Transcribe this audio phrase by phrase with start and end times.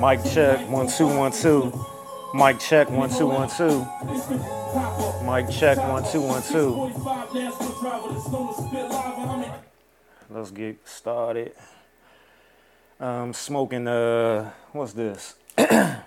[0.00, 1.70] Mic check, one, two, one, two.
[2.32, 3.80] Mic check, one, two, one, two.
[5.26, 6.90] Mic check, one, two, one, two.
[10.30, 11.52] Let's get started.
[12.98, 15.34] Um, smoking, uh, what's this?
[15.58, 16.02] a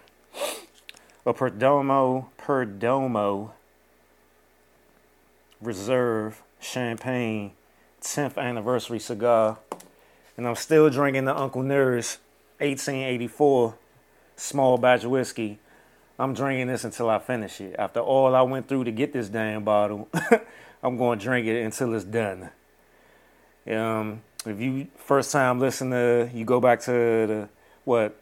[1.27, 3.51] Perdomo, Perdomo
[5.61, 7.51] Reserve Champagne
[8.01, 9.59] 10th anniversary cigar.
[10.35, 12.17] And I'm still drinking the Uncle Nearest
[12.57, 13.75] 1884
[14.35, 15.59] small batch whiskey.
[16.19, 17.75] I'm drinking this until I finish it.
[17.77, 20.09] After all I went through to get this damn bottle,
[20.83, 22.49] I'm going to drink it until it's done.
[23.69, 27.49] Um, if you first time listen to, you go back to the
[27.85, 28.15] what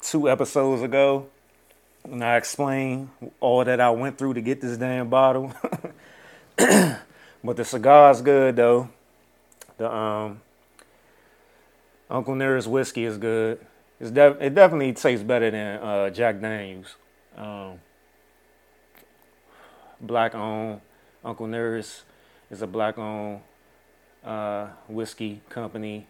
[0.00, 1.28] two episodes ago,
[2.04, 5.52] and I explained all that I went through to get this damn bottle.
[6.56, 8.88] but the cigar's good though.
[9.76, 10.40] The um,
[12.10, 13.64] Uncle Nearest whiskey is good.
[14.00, 16.94] It's def- it definitely tastes better than uh, Jack Daniels.
[17.36, 17.80] Um,
[20.00, 20.80] black owned.
[21.24, 22.04] Uncle Nearest
[22.50, 23.40] is a black owned
[24.24, 26.06] uh, whiskey company.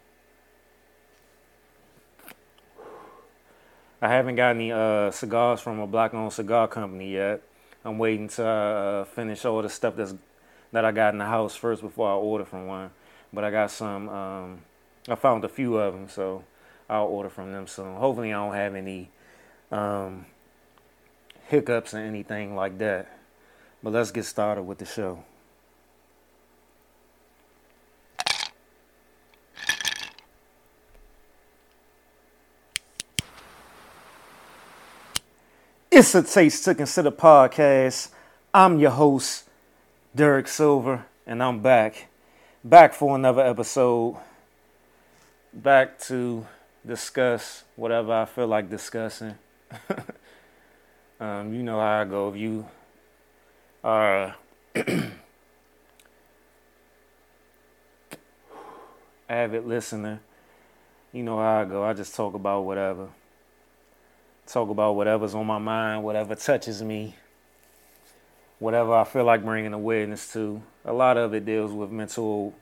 [4.01, 7.43] I haven't got any uh, cigars from a black owned cigar company yet.
[7.85, 10.15] I'm waiting to uh, finish all the stuff that's
[10.73, 12.91] that I got in the house first before I order from one.
[13.33, 14.09] But I got some.
[14.09, 14.61] Um,
[15.09, 16.45] I found a few of them, so
[16.89, 17.97] I'll order from them soon.
[17.97, 19.11] Hopefully, I don't have any
[19.71, 20.25] um,
[21.49, 23.19] hiccups or anything like that.
[23.83, 25.25] But let's get started with the show.
[35.91, 38.11] It's a Taste to Consider podcast.
[38.55, 39.49] I'm your host,
[40.15, 42.07] Derek Silver, and I'm back.
[42.63, 44.17] Back for another episode.
[45.53, 46.47] Back to
[46.89, 49.35] discuss whatever I feel like discussing.
[51.21, 52.31] um, you know how I go.
[52.31, 52.67] If you
[53.85, 54.35] are
[59.29, 60.21] avid listener,
[61.13, 61.85] you know how I go.
[61.85, 63.09] I just talk about whatever.
[64.47, 67.15] Talk about whatever's on my mind, whatever touches me,
[68.59, 70.63] whatever I feel like bringing awareness to.
[70.87, 72.55] A lot of it deals with mental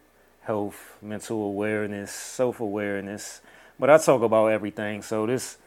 [0.42, 3.40] health, mental awareness, self awareness
[3.78, 5.02] but I talk about everything.
[5.02, 5.58] So this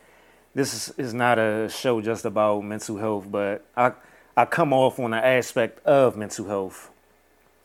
[0.53, 3.93] this is, is not a show just about mental health, but I
[4.35, 6.89] I come off on the aspect of mental health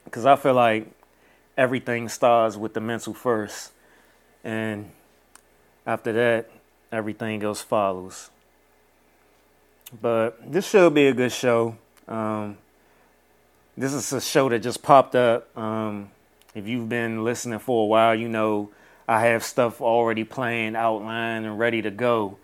[0.05, 0.89] because I feel like
[1.57, 3.73] everything starts with the mental first,
[4.43, 4.91] and
[5.87, 6.51] after that,
[6.93, 8.31] everything else follows.
[10.01, 11.77] But this should be a good show.
[12.09, 12.59] Um,
[13.77, 15.57] this is a show that just popped up.
[15.57, 16.11] Um,
[16.55, 18.71] if you've been listening for a while, you know
[19.07, 22.39] I have stuff already planned, outlined, and ready to go.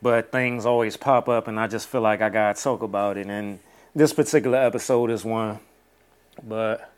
[0.00, 3.26] But things always pop up, and I just feel like I gotta talk about it.
[3.26, 3.60] And
[3.94, 5.58] this particular episode is one.
[6.42, 6.90] But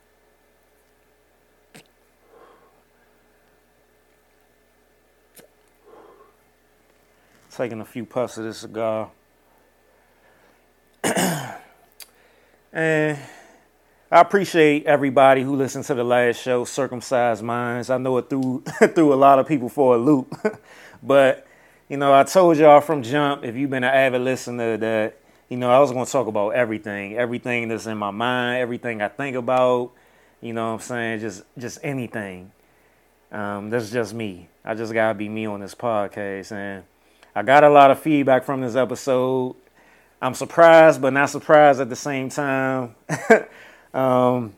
[7.59, 9.11] taking a few puffs of this cigar.
[12.71, 13.17] and
[14.11, 17.91] I appreciate everybody who listened to the last show, Circumcised Minds.
[17.91, 18.63] I know it threw
[18.95, 20.35] threw a lot of people for a loop,
[21.03, 21.45] but
[21.87, 25.57] you know, I told y'all from jump, if you've been an avid listener, that you
[25.57, 29.09] know I was going to talk about everything, everything that's in my mind, everything I
[29.09, 29.91] think about.
[30.41, 32.51] You know, what I'm saying just just anything.
[33.31, 34.49] Um, that's just me.
[34.65, 36.83] I just gotta be me on this podcast, and
[37.35, 39.55] I got a lot of feedback from this episode.
[40.19, 42.95] I'm surprised, but not surprised at the same time.
[43.93, 44.53] Um,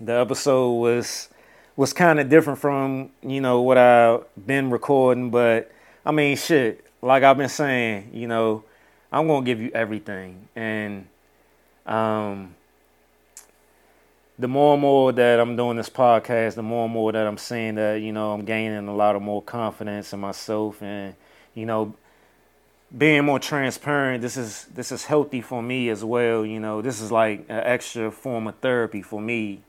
[0.00, 1.28] the episode was
[1.76, 5.70] was kind of different from you know what I've been recording, but
[6.04, 6.84] I mean, shit.
[7.00, 8.62] Like I've been saying, you know,
[9.10, 11.08] I'm gonna give you everything, and
[11.84, 12.54] um,
[14.38, 17.38] the more and more that I'm doing this podcast, the more and more that I'm
[17.38, 21.14] seeing that you know I'm gaining a lot of more confidence in myself, and
[21.54, 21.94] you know,
[22.96, 26.82] being more transparent this is this is healthy for me as well you know.
[26.82, 29.60] This is like an extra form of therapy for me.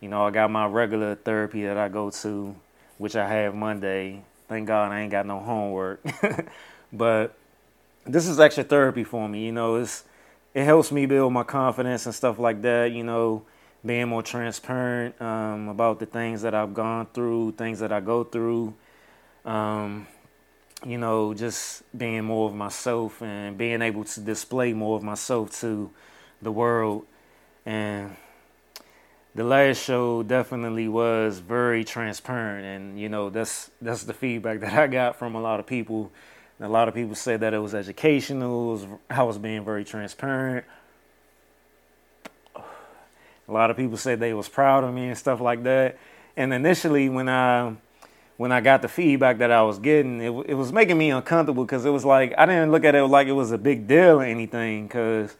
[0.00, 2.54] You know i got my regular therapy that i go to
[2.98, 4.22] which i have monday.
[4.48, 6.00] Thank god i ain't got no homework.
[6.90, 7.34] But
[8.06, 9.76] this is extra therapy for me you know.
[9.76, 10.04] It's
[10.54, 13.42] it helps me build my confidence and stuff like that you know.
[13.84, 18.24] Being more transparent um, about the things that i've gone through things that i go
[18.24, 18.74] through.
[19.44, 20.06] Um,
[20.86, 25.60] you know, just being more of myself and being able to display more of myself
[25.60, 25.90] to
[26.42, 27.06] the world.
[27.66, 28.16] And
[29.34, 34.72] the last show definitely was very transparent, and you know, that's that's the feedback that
[34.72, 36.10] I got from a lot of people
[36.58, 38.70] And a lot of people said that it was educational.
[38.70, 40.64] It was, I was being very transparent.
[43.48, 45.98] A lot of people said they was proud of me and stuff like that.
[46.36, 47.76] And initially, when I
[48.38, 51.64] when I got the feedback that I was getting, it, it was making me uncomfortable
[51.64, 54.20] because it was like I didn't look at it like it was a big deal
[54.20, 54.86] or anything.
[54.86, 55.36] Because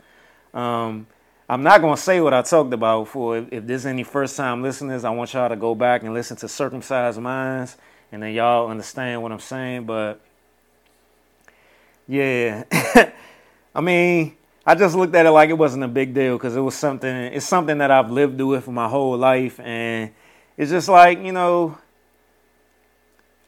[0.52, 1.06] um,
[1.48, 3.06] I'm not gonna say what I talked about.
[3.06, 6.12] For if, if there's any first time listeners, I want y'all to go back and
[6.12, 7.76] listen to Circumcised Minds,
[8.10, 9.86] and then y'all understand what I'm saying.
[9.86, 10.20] But
[12.08, 12.64] yeah,
[13.76, 14.36] I mean,
[14.66, 17.08] I just looked at it like it wasn't a big deal because it was something.
[17.08, 20.10] It's something that I've lived with my whole life, and
[20.56, 21.78] it's just like you know.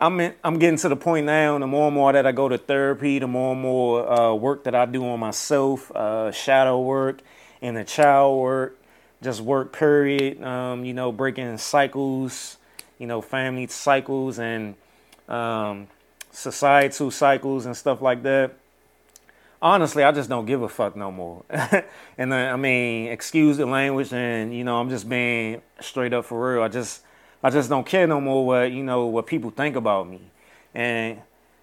[0.01, 1.59] I'm in, I'm getting to the point now.
[1.59, 4.65] The more and more that I go to therapy, the more and more uh, work
[4.65, 7.21] that I do on myself, uh, shadow work,
[7.61, 8.79] and the child work,
[9.23, 9.73] just work.
[9.73, 10.43] Period.
[10.43, 12.57] Um, you know, breaking cycles,
[12.99, 14.75] you know, family cycles and
[15.29, 15.89] um,
[16.31, 18.55] societal cycles and stuff like that
[19.63, 21.45] honestly, I just don't give a fuck no more.
[22.19, 26.25] and uh, I mean, excuse the language, and you know, I'm just being straight up
[26.25, 26.63] for real.
[26.63, 27.03] I just,
[27.43, 30.21] I just don't care no more what you know what people think about me,
[30.75, 31.21] and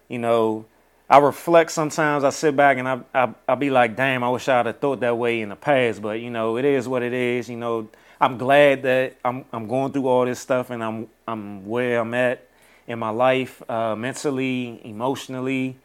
[0.07, 0.65] you know,
[1.09, 2.23] I reflect sometimes.
[2.23, 4.99] I sit back and I, I, I be like, damn, I wish I'd have thought
[5.01, 6.01] that way in the past.
[6.01, 7.49] But you know, it is what it is.
[7.49, 7.89] You know,
[8.19, 12.13] I'm glad that I'm, I'm going through all this stuff, and I'm, I'm where I'm
[12.13, 12.47] at
[12.87, 15.77] in my life, uh, mentally, emotionally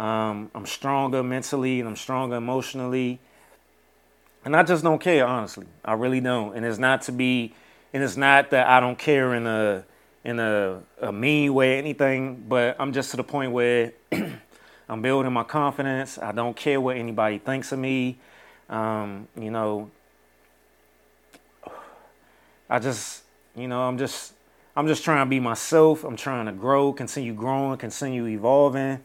[0.00, 3.20] um, I'm stronger mentally and I'm stronger emotionally.
[4.46, 5.66] And I just don't care, honestly.
[5.84, 6.56] I really don't.
[6.56, 7.54] And it's not to be,
[7.92, 9.84] and it's not that I don't care in a
[10.22, 12.44] in a, a mean way, or anything.
[12.48, 13.92] But I'm just to the point where
[14.88, 16.18] I'm building my confidence.
[16.18, 18.18] I don't care what anybody thinks of me.
[18.68, 19.90] Um, you know,
[22.68, 23.22] I just,
[23.56, 24.32] you know, I'm just,
[24.76, 26.04] I'm just trying to be myself.
[26.04, 29.00] I'm trying to grow, continue growing, continue evolving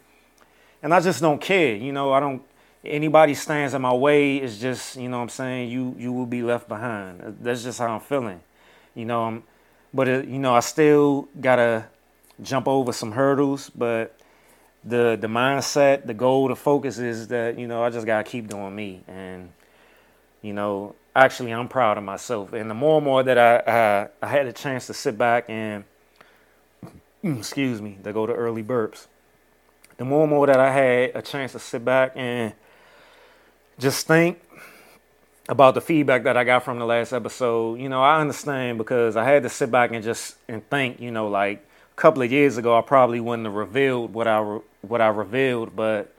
[0.85, 1.75] and I just don't care.
[1.75, 2.43] You know, I don't.
[2.85, 6.27] Anybody stands in my way is just, you know, what I'm saying you you will
[6.27, 7.37] be left behind.
[7.41, 8.39] That's just how I'm feeling.
[8.95, 9.43] You know, I'm,
[9.93, 11.85] but it, you know, I still gotta
[12.41, 13.69] jump over some hurdles.
[13.69, 14.17] But
[14.83, 18.47] the the mindset, the goal, the focus is that you know I just gotta keep
[18.47, 19.51] doing me, and
[20.41, 22.53] you know, actually, I'm proud of myself.
[22.53, 25.49] And the more and more that I I, I had a chance to sit back
[25.49, 25.83] and
[27.23, 29.07] excuse me, to go to early burps
[29.97, 32.53] the more and more that I had a chance to sit back and
[33.79, 34.39] just think
[35.47, 39.15] about the feedback that I got from the last episode, you know, I understand because
[39.15, 42.31] I had to sit back and just and think, you know, like a couple of
[42.31, 44.39] years ago, I probably wouldn't have revealed what I
[44.81, 46.11] what I revealed, but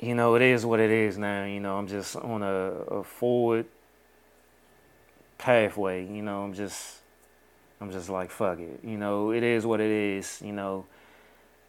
[0.00, 1.44] you know, it is what it is now.
[1.44, 3.66] You know, I'm just on a, a forward
[5.38, 6.04] pathway.
[6.04, 6.98] You know, I'm just
[7.80, 8.80] I'm just like fuck it.
[8.84, 10.42] You know, it is what it is.
[10.44, 10.84] You know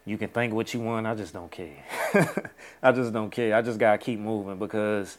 [0.09, 1.05] you can think what you want.
[1.05, 1.85] I just don't care.
[2.83, 3.55] I just don't care.
[3.55, 5.17] I just gotta keep moving because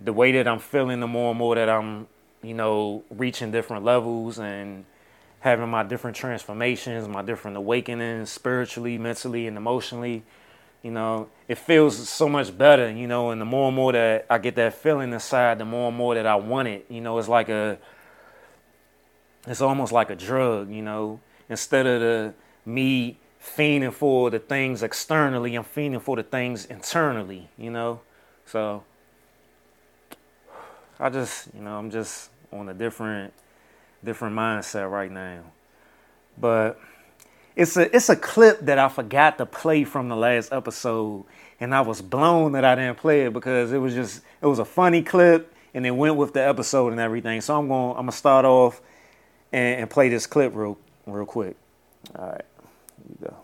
[0.00, 2.06] the way that I'm feeling, the more and more that I'm,
[2.40, 4.84] you know, reaching different levels and
[5.40, 10.22] having my different transformations, my different awakenings spiritually, mentally, and emotionally,
[10.82, 14.26] you know, it feels so much better, you know, and the more and more that
[14.30, 17.18] I get that feeling inside, the more and more that I want it, you know,
[17.18, 17.78] it's like a,
[19.46, 21.18] it's almost like a drug, you know,
[21.48, 22.34] instead of the
[22.64, 25.54] me fiending for the things externally.
[25.54, 28.00] I'm fiending for the things internally, you know?
[28.46, 28.84] So
[30.98, 33.32] I just, you know, I'm just on a different
[34.02, 35.42] different mindset right now.
[36.38, 36.80] But
[37.54, 41.24] it's a it's a clip that I forgot to play from the last episode
[41.60, 44.58] and I was blown that I didn't play it because it was just it was
[44.58, 47.40] a funny clip and it went with the episode and everything.
[47.40, 48.80] So I'm going I'm gonna start off
[49.52, 51.56] and, and play this clip real real quick.
[52.18, 52.44] All right
[53.04, 53.43] here you go.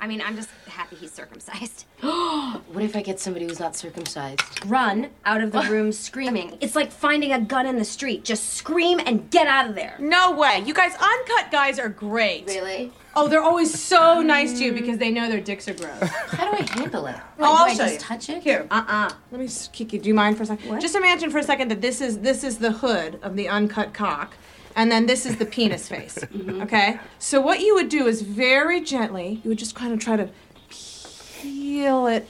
[0.00, 1.84] I mean, I'm just happy he's circumcised.
[2.00, 4.64] what if I get somebody who's not circumcised?
[4.66, 6.56] Run out of the room screaming.
[6.60, 8.24] It's like finding a gun in the street.
[8.24, 9.96] Just scream and get out of there.
[9.98, 10.62] No way.
[10.64, 12.46] You guys, uncut guys are great.
[12.46, 12.92] Really?
[13.16, 16.08] Oh, they're always so nice to you because they know their dicks are gross.
[16.08, 17.16] How do I handle it?
[17.40, 17.98] oh, I'll do I show just you.
[18.00, 18.42] touch it?
[18.44, 18.66] Here.
[18.70, 19.10] Uh-uh.
[19.32, 20.68] Let me, Kiki, do you mind for a second?
[20.70, 20.80] What?
[20.80, 23.92] Just imagine for a second that this is this is the hood of the uncut
[23.92, 24.34] cock,
[24.76, 26.18] and then this is the penis face.
[26.28, 26.62] Mm-hmm.
[26.62, 26.98] Okay.
[27.18, 30.28] So what you would do is very gently, you would just kind of try to
[30.70, 32.26] peel it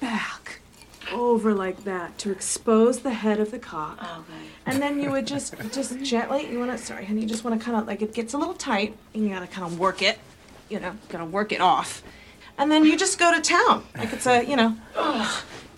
[0.00, 0.60] back
[1.12, 3.98] over like that to expose the head of the cock.
[4.00, 4.46] Oh, okay.
[4.66, 7.80] And then you would just just gently you wanna sorry, honey, you just wanna kinda
[7.82, 10.18] like it gets a little tight and you gotta kinda work it.
[10.68, 12.02] You know, gotta work it off.
[12.58, 13.84] And then you just go to town.
[13.96, 14.76] Like it's a, you know,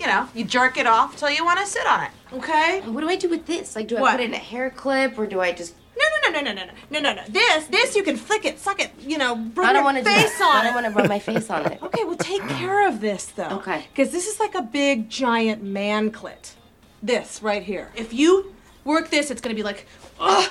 [0.02, 2.10] you know, you jerk it off till you wanna sit on it.
[2.32, 2.80] Okay?
[2.86, 3.76] What do I do with this?
[3.76, 4.10] Like, do I What?
[4.16, 5.74] put in a hair clip or do I just.
[5.96, 7.22] No, no, no, no, no, no, no, no, no, no.
[7.28, 9.98] This, this, you can flick it, suck it, you know, rub I don't your want
[9.98, 10.40] to do that.
[10.42, 10.64] on I it.
[10.64, 11.80] don't want to rub my face on it.
[11.82, 13.50] Okay, well, take care of this though.
[13.58, 13.86] Okay.
[13.92, 16.54] Because this is like a big, giant man clit.
[17.02, 17.92] This right here.
[17.94, 18.54] If you
[18.84, 19.86] work this, it's gonna be like.
[20.18, 20.50] ugh.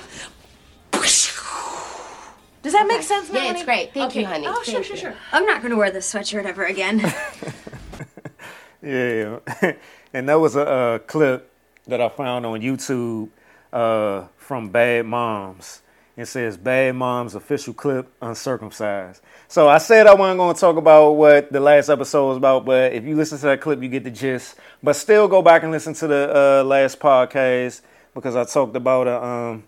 [2.62, 3.06] Does that make Okay.
[3.06, 3.92] sense, Yeah, it's great.
[3.92, 4.46] Thank you, honey.
[4.48, 5.02] Oh, sure, sure, you.
[5.02, 5.14] sure.
[5.32, 7.00] I'm not gonna wear this sweatshirt ever again.
[8.82, 9.38] Yeah,
[10.12, 11.50] and that was a, uh clip
[11.86, 13.28] that I found on YouTube
[13.72, 15.82] uh, from Bad Moms.
[16.16, 19.22] It says Bad Moms official clip uncircumcised.
[19.48, 22.64] So I said I wasn't going to talk about what the last episode was about,
[22.66, 24.56] but if you listen to that clip, you get the gist.
[24.82, 27.80] But still, go back and listen to the uh, last podcast
[28.14, 29.64] because I talked about a, um,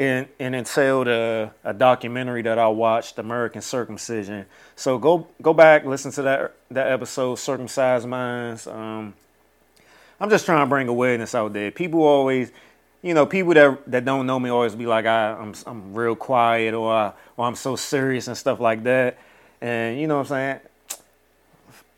[0.00, 4.46] and and entailed a, a documentary that I watched, American Circumcision.
[4.74, 8.66] So go go back, listen to that that episode, Circumcised Minds.
[8.66, 9.12] Um,
[10.18, 11.70] I'm just trying to bring awareness out there.
[11.70, 12.50] People always,
[13.02, 16.16] you know, people that that don't know me always be like, I, I'm I'm real
[16.16, 19.18] quiet or I, or I'm so serious and stuff like that.
[19.60, 20.60] And you know what I'm saying?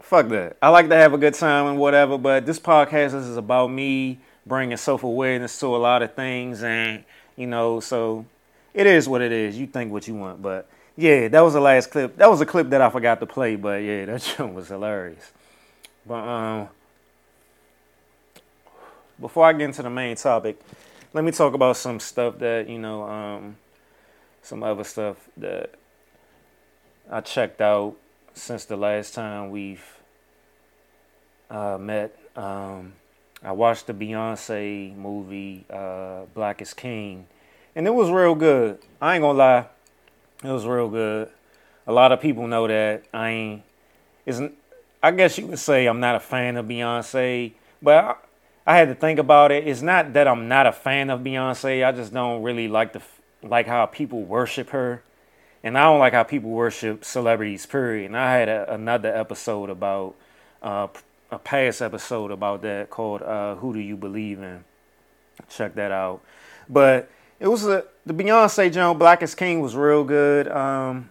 [0.00, 0.56] Fuck that.
[0.60, 4.18] I like to have a good time and whatever, but this podcast is about me
[4.44, 7.04] bringing self awareness to a lot of things, and
[7.36, 8.24] you know, so
[8.74, 9.58] it is what it is.
[9.58, 12.16] You think what you want, but yeah, that was the last clip.
[12.16, 15.32] That was a clip that I forgot to play, but yeah, that shit was hilarious.
[16.06, 16.68] But um,
[19.20, 20.60] before I get into the main topic,
[21.12, 23.56] let me talk about some stuff that you know, um,
[24.42, 25.74] some other stuff that
[27.10, 27.96] I checked out
[28.34, 29.84] since the last time we've
[31.50, 32.16] uh, met.
[32.34, 32.94] Um,
[33.44, 37.26] I watched the Beyonce movie, uh, Black is King,
[37.74, 38.78] and it was real good.
[39.00, 39.66] I ain't gonna lie,
[40.44, 41.28] it was real good.
[41.86, 43.62] A lot of people know that I ain't.
[44.24, 44.54] Isn't
[45.02, 48.14] I guess you could say I'm not a fan of Beyonce, but I,
[48.64, 49.66] I had to think about it.
[49.66, 51.84] It's not that I'm not a fan of Beyonce.
[51.84, 53.02] I just don't really like the
[53.42, 55.02] like how people worship her,
[55.64, 57.66] and I don't like how people worship celebrities.
[57.66, 58.06] Period.
[58.06, 60.14] And I had a, another episode about
[60.62, 60.86] uh,
[61.32, 64.64] a past episode about that called uh, "Who Do You Believe In."
[65.48, 66.20] Check that out.
[66.68, 67.10] But
[67.40, 70.46] it was a the Beyonce joint Black is King was real good.
[70.48, 71.08] Um,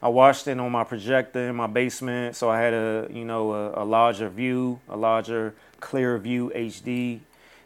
[0.00, 3.52] I watched it on my projector in my basement, so I had a you know
[3.52, 7.20] a, a larger view, a larger clear view HD,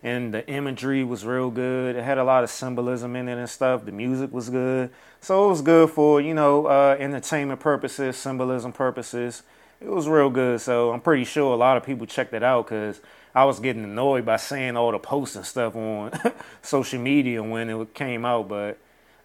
[0.04, 1.96] and the imagery was real good.
[1.96, 3.84] It had a lot of symbolism in it and stuff.
[3.84, 8.72] The music was good, so it was good for you know uh, entertainment purposes, symbolism
[8.72, 9.42] purposes.
[9.82, 12.66] It was real good, so I'm pretty sure a lot of people checked it out
[12.66, 13.00] because
[13.34, 16.12] I was getting annoyed by seeing all the posts and stuff on
[16.62, 18.46] social media when it came out.
[18.48, 18.78] But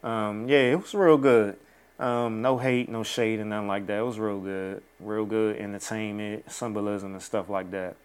[0.03, 1.57] um, yeah, it was real good.
[1.99, 3.99] Um, no hate, no shade, and nothing like that.
[3.99, 7.95] It was real good, real good entertainment, symbolism, and stuff like that.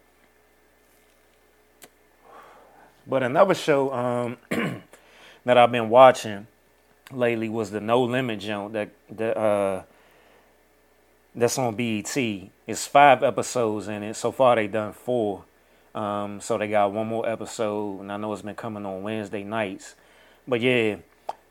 [3.06, 4.36] But another show um,
[5.44, 6.46] that I've been watching
[7.10, 9.82] lately was the No Limit joint that that uh,
[11.34, 12.16] that's on BET.
[12.66, 14.14] It's five episodes in it.
[14.14, 15.44] So far, they done four.
[15.94, 19.44] Um, so they got one more episode, and I know it's been coming on Wednesday
[19.44, 19.94] nights.
[20.48, 20.96] But yeah,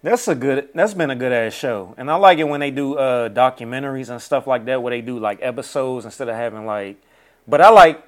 [0.02, 0.70] that's a good.
[0.74, 4.10] That's been a good ass show, and I like it when they do uh, documentaries
[4.10, 7.02] and stuff like that, where they do like episodes instead of having like.
[7.48, 8.04] But I like,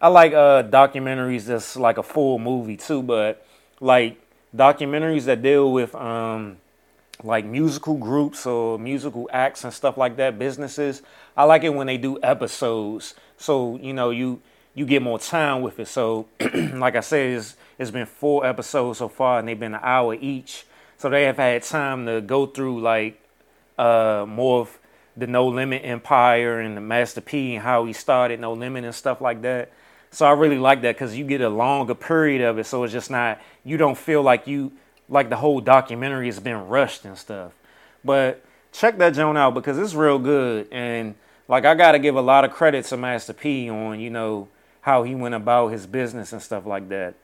[0.00, 3.02] I like uh, documentaries that's like a full movie too.
[3.02, 3.46] But
[3.80, 4.20] like
[4.54, 6.58] documentaries that deal with um,
[7.22, 11.02] like musical groups or musical acts and stuff like that, businesses.
[11.36, 14.40] I like it when they do episodes, so you know you
[14.74, 15.88] you get more time with it.
[15.88, 19.80] So, like I said, it's, it's been four episodes so far, and they've been an
[19.82, 20.66] hour each.
[20.98, 23.20] So they have had time to go through like
[23.78, 24.78] uh, more of
[25.16, 28.94] the No Limit Empire and the Master P and how he started No Limit and
[28.94, 29.72] stuff like that.
[30.10, 32.66] So I really like that because you get a longer period of it.
[32.66, 34.72] So it's just not you don't feel like you
[35.08, 37.52] like the whole documentary has been rushed and stuff.
[38.04, 41.14] But check that joint out because it's real good and
[41.48, 44.48] like I gotta give a lot of credit to Master P on you know
[44.82, 47.14] how he went about his business and stuff like that.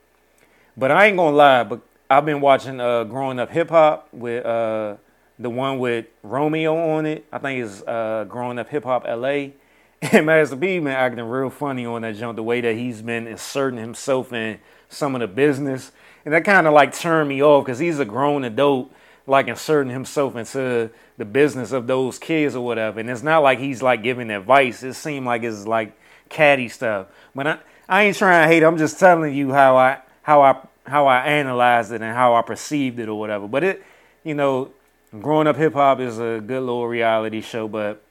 [0.77, 4.45] But I ain't gonna lie, but I've been watching uh, Growing Up Hip Hop with
[4.45, 4.97] uh,
[5.39, 7.25] the one with Romeo on it.
[7.33, 9.49] I think it's uh, Growing Up Hip Hop LA.
[10.11, 13.29] And Master P been acting real funny on that jump, the way that he's been
[13.29, 14.59] inserting himself in
[14.89, 15.93] some of the business.
[16.25, 18.93] And that kind of like turned me off because he's a grown adult,
[19.27, 23.01] like inserting himself into the business of those kids or whatever.
[23.01, 24.83] And it's not like he's like giving advice.
[24.83, 25.99] It seemed like it's like
[26.29, 27.09] catty stuff.
[27.35, 28.63] But I, I ain't trying to hate.
[28.63, 32.43] I'm just telling you how I how I how I analyzed it and how I
[32.43, 33.49] perceived it or whatever.
[33.49, 33.83] But it,
[34.25, 34.73] you know,
[35.21, 37.69] growing up hip hop is a good little reality show.
[37.69, 38.03] But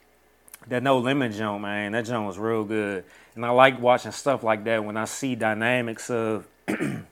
[0.67, 3.03] that No Limit joint, man, that joint was real good.
[3.35, 6.47] And I like watching stuff like that when I see dynamics of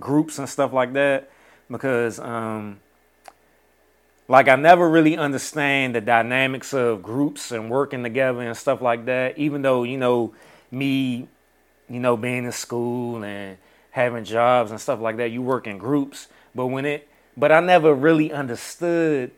[0.00, 1.30] groups and stuff like that
[1.70, 2.80] because um,
[4.28, 9.06] like I never really understand the dynamics of groups and working together and stuff like
[9.06, 9.38] that.
[9.38, 10.34] Even though you know
[10.70, 11.28] me,
[11.88, 13.58] you know, being in school and
[13.90, 16.28] having jobs and stuff like that, you work in groups.
[16.54, 19.30] But when it, but I never really understood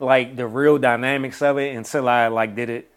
[0.00, 2.90] like the real dynamics of it until I like did it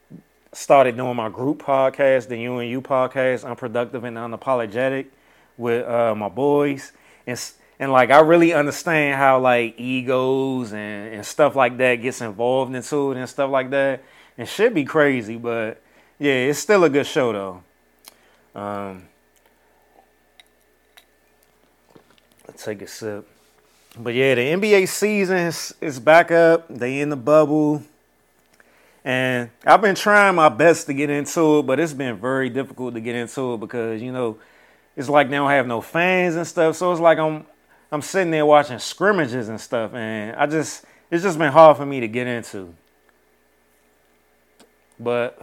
[0.54, 5.06] started doing my group podcast, the You and You podcast, Unproductive and Unapologetic,
[5.58, 6.92] with uh, my boys,
[7.26, 7.40] and
[7.80, 12.74] and like I really understand how like egos and, and stuff like that gets involved
[12.74, 14.04] into it and stuff like that.
[14.38, 15.82] It should be crazy, but
[16.20, 17.64] yeah, it's still a good show though.
[18.60, 19.04] Um,
[22.48, 23.28] let's take a sip.
[24.00, 26.68] But yeah, the NBA season is, is back up.
[26.70, 27.84] They in the bubble.
[29.04, 32.94] And I've been trying my best to get into it, but it's been very difficult
[32.96, 34.38] to get into it because, you know,
[34.98, 36.76] it's like they don't have no fans and stuff.
[36.76, 37.46] So it's like I'm
[37.92, 41.86] I'm sitting there watching scrimmages and stuff, and I just it's just been hard for
[41.86, 42.74] me to get into.
[45.00, 45.40] But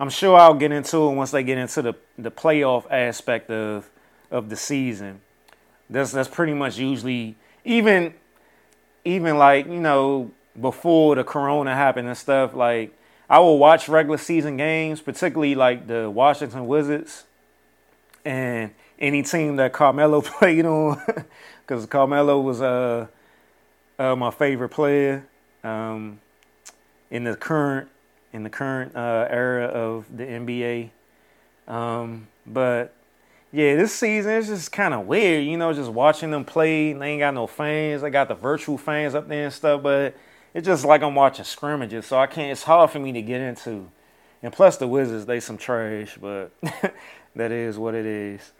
[0.00, 3.88] I'm sure I'll get into it once they get into the, the playoff aspect of
[4.30, 5.20] of the season.
[5.90, 8.14] That's that's pretty much usually even
[9.04, 12.96] even like, you know, before the corona happened and stuff, like
[13.28, 17.24] I will watch regular season games, particularly like the Washington Wizards
[18.24, 21.00] and any team that Carmelo played on,
[21.66, 23.06] because Carmelo was uh,
[23.98, 25.26] uh, my favorite player
[25.62, 26.20] um,
[27.10, 27.88] in the current
[28.32, 30.90] in the current uh, era of the NBA.
[31.68, 32.94] Um, but
[33.52, 36.92] yeah, this season is just kind of weird, you know, just watching them play.
[36.92, 38.02] They ain't got no fans.
[38.02, 40.16] They got the virtual fans up there and stuff, but
[40.52, 42.50] it's just like I'm watching scrimmages, so I can't.
[42.50, 43.88] It's hard for me to get into.
[44.42, 46.50] And plus, the Wizards, they some trash, but
[47.36, 48.52] that is what it is.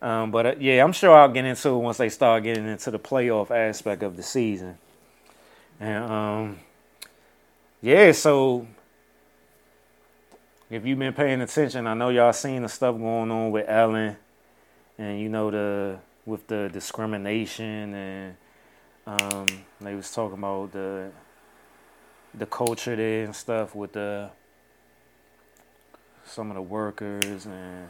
[0.00, 2.90] Um, but uh, yeah, I'm sure I'll get into it once they start getting into
[2.90, 4.76] the playoff aspect of the season.
[5.78, 6.58] And um,
[7.80, 8.66] yeah, so
[10.70, 14.16] if you've been paying attention, I know y'all seen the stuff going on with Ellen,
[14.98, 18.36] and you know the with the discrimination, and
[19.06, 19.46] um,
[19.80, 21.10] they was talking about the
[22.34, 24.30] the culture there and stuff with the
[26.24, 27.88] some of the workers and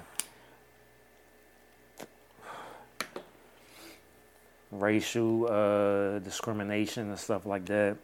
[4.72, 7.96] racial uh, discrimination and stuff like that.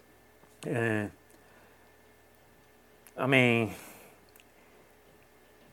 [0.66, 1.10] And
[3.16, 3.74] I mean,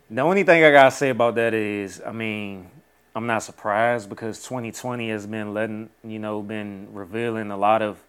[0.10, 2.70] the only thing I gotta say about that is, I mean,
[3.16, 8.02] I'm not surprised because 2020 has been letting, you know, been revealing a lot of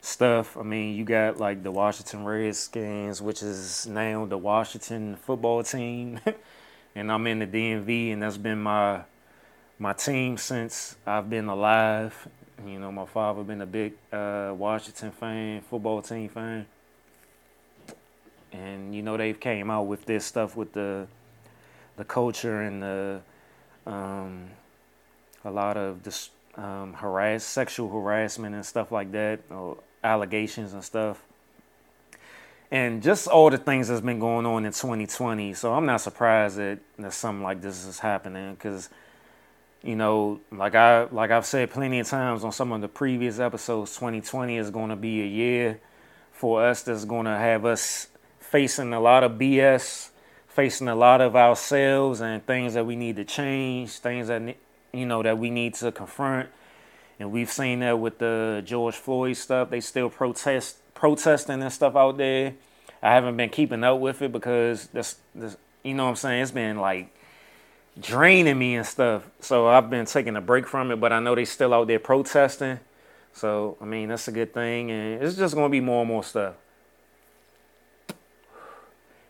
[0.00, 0.56] stuff.
[0.56, 6.20] I mean, you got like the Washington Redskins, which is now the Washington football team,
[6.94, 9.02] and I'm in the DMV, and that's been my
[9.78, 12.28] my team since I've been alive.
[12.66, 16.66] You know, my father been a big uh, Washington fan, football team fan,
[18.52, 21.06] and you know they've came out with this stuff with the
[21.96, 23.20] the culture and the
[23.86, 24.50] um,
[25.44, 30.82] a lot of this um, harass sexual harassment and stuff like that, or allegations and
[30.82, 31.22] stuff.
[32.70, 35.54] And just all the things that's been going on in 2020.
[35.54, 38.90] So I'm not surprised that, that something like this is happening because
[39.82, 43.38] you know, like I like I've said plenty of times on some of the previous
[43.38, 45.80] episodes, 2020 is going to be a year
[46.32, 48.08] for us that's going to have us
[48.40, 50.10] facing a lot of BS,
[50.48, 54.56] facing a lot of ourselves and things that we need to change, things that
[54.92, 56.48] you know that we need to confront.
[57.20, 59.70] And we've seen that with the George Floyd stuff.
[59.70, 62.54] They still protest protesting and stuff out there.
[63.02, 65.16] I haven't been keeping up with it because this
[65.84, 66.42] you know what I'm saying.
[66.42, 67.14] It's been like
[68.00, 69.28] draining me and stuff.
[69.40, 71.98] So I've been taking a break from it, but I know they still out there
[71.98, 72.80] protesting.
[73.32, 76.24] So I mean that's a good thing, and it's just gonna be more and more
[76.24, 76.54] stuff.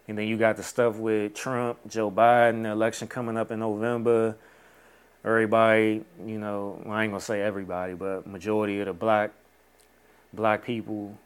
[0.07, 3.61] And then you got the stuff with Trump, Joe Biden, the election coming up in
[3.61, 4.37] November.
[5.25, 9.33] Everybody, you know, well, I ain't gonna say everybody, but majority of the black
[10.33, 11.19] black people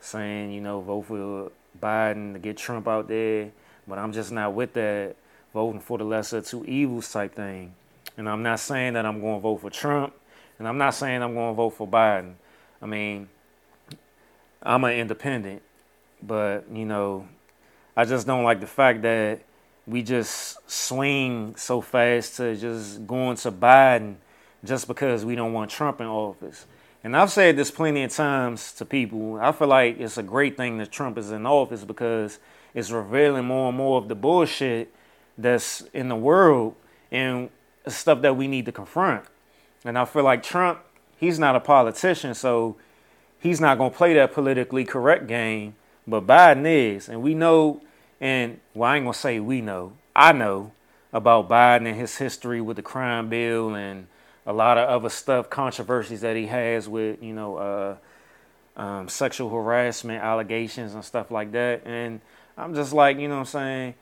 [0.00, 3.50] saying, you know, vote for Biden to get Trump out there.
[3.86, 5.16] But I'm just not with that
[5.52, 7.74] voting for the lesser of two evils type thing.
[8.16, 10.14] And I'm not saying that I'm going to vote for Trump,
[10.58, 12.34] and I'm not saying I'm going to vote for Biden.
[12.80, 13.28] I mean,
[14.62, 15.62] I'm an independent,
[16.22, 17.26] but you know,
[17.96, 19.40] I just don't like the fact that
[19.86, 24.16] we just swing so fast to just going to Biden
[24.64, 26.66] just because we don't want Trump in office.
[27.04, 29.38] And I've said this plenty of times to people.
[29.40, 32.38] I feel like it's a great thing that Trump is in office because
[32.74, 34.94] it's revealing more and more of the bullshit
[35.36, 36.74] that's in the world
[37.10, 37.50] and
[37.86, 39.24] stuff that we need to confront.
[39.84, 40.80] And I feel like Trump,
[41.16, 42.76] he's not a politician, so
[43.40, 45.74] he's not going to play that politically correct game,
[46.06, 47.08] but Biden is.
[47.08, 47.80] And we know,
[48.20, 50.72] and well, I ain't going to say we know, I know
[51.12, 54.06] about Biden and his history with the crime bill and
[54.46, 57.96] a lot of other stuff, controversies that he has with, you know, uh,
[58.76, 61.82] um, sexual harassment allegations and stuff like that.
[61.84, 62.20] And
[62.56, 63.94] I'm just like, you know I'm saying?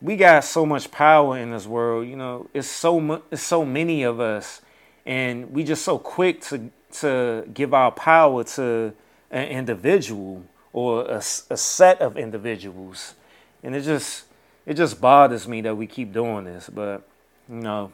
[0.00, 3.64] We got so much power in this world, you know, it's so mu- it's so
[3.64, 4.62] many of us
[5.08, 8.92] and we just so quick to to give our power to
[9.30, 13.14] an individual or a, a set of individuals.
[13.62, 14.26] And it just
[14.66, 17.08] it just bothers me that we keep doing this, but
[17.48, 17.90] you know,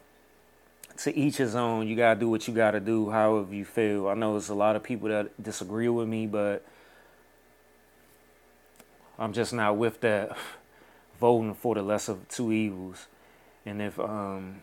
[0.99, 1.87] to each his own.
[1.87, 4.09] You gotta do what you gotta do, however you feel.
[4.09, 6.65] I know there's a lot of people that disagree with me, but
[9.21, 10.37] I'm just not with that
[11.25, 13.07] voting for the lesser of two evils.
[13.65, 14.61] And if um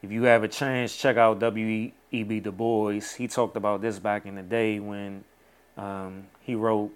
[0.00, 2.40] if you have a chance, check out W.E.B.
[2.40, 3.00] Du Bois.
[3.18, 5.24] He talked about this back in the day when
[5.76, 6.92] um, he wrote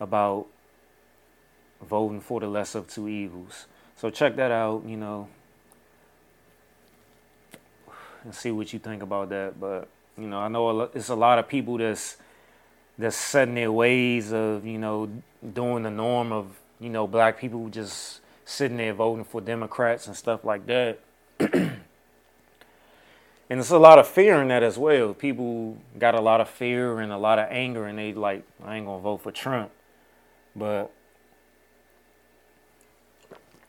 [0.00, 0.46] about
[1.82, 3.66] voting for the lesser of two evils.
[3.96, 5.28] So check that out, you know,
[8.22, 9.60] and see what you think about that.
[9.60, 12.16] But you know, I know it's a lot of people that's
[12.98, 15.08] that's setting their ways of you know
[15.52, 16.46] doing the norm of
[16.80, 21.00] you know black people just sitting there voting for Democrats and stuff like that.
[21.40, 21.80] and
[23.48, 25.14] there's a lot of fear in that as well.
[25.14, 28.76] People got a lot of fear and a lot of anger, and they like, I
[28.76, 29.70] ain't gonna vote for Trump.
[30.54, 30.92] But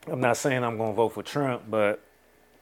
[0.08, 2.02] I'm not saying I'm gonna vote for Trump, but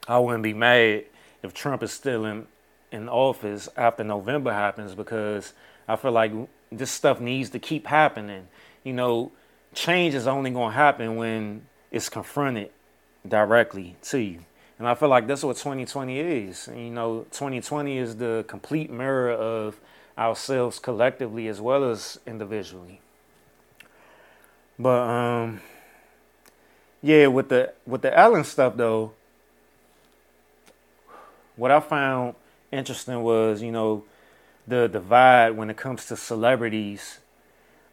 [0.07, 1.05] I wouldn't be mad
[1.41, 2.47] if Trump is still in
[2.91, 5.53] in office after November happens because
[5.87, 6.31] I feel like
[6.77, 8.47] this stuff needs to keep happening.
[8.83, 9.31] You know,
[9.73, 12.71] change is only going to happen when it's confronted
[13.27, 14.39] directly to you.
[14.79, 16.69] And I feel like that's what 2020 is.
[16.75, 19.79] You know, 2020 is the complete mirror of
[20.17, 22.99] ourselves collectively as well as individually.
[24.77, 25.61] But um
[27.01, 29.13] yeah, with the with the Ellen stuff though,
[31.55, 32.35] what I found
[32.71, 34.03] interesting was, you know,
[34.67, 37.19] the divide when it comes to celebrities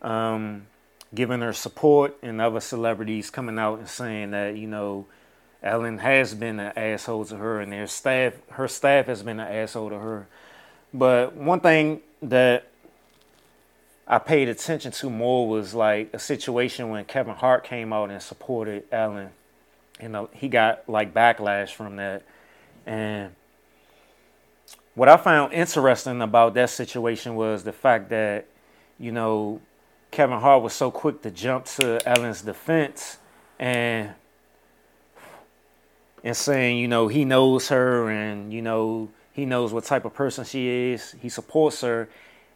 [0.02, 0.66] um,
[1.14, 5.06] giving her support and other celebrities coming out and saying that, you know,
[5.62, 9.52] Ellen has been an asshole to her and their staff her staff has been an
[9.52, 10.26] asshole to her.
[10.94, 12.66] But one thing that
[14.06, 18.22] I paid attention to more was like a situation when Kevin Hart came out and
[18.22, 19.30] supported Ellen.
[20.00, 22.22] You know, he got like backlash from that.
[22.87, 23.35] And
[24.94, 28.46] what I found interesting about that situation was the fact that,
[28.98, 29.61] you know,
[30.11, 33.18] Kevin Hart was so quick to jump to Ellen's defense
[33.59, 34.14] and
[36.22, 40.12] and saying, you know, he knows her and, you know, he knows what type of
[40.12, 41.14] person she is.
[41.20, 42.11] He supports her.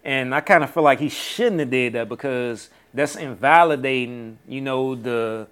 [0.04, 4.60] And I kind of feel like he shouldn't have did that because that's invalidating, you
[4.60, 5.46] know, the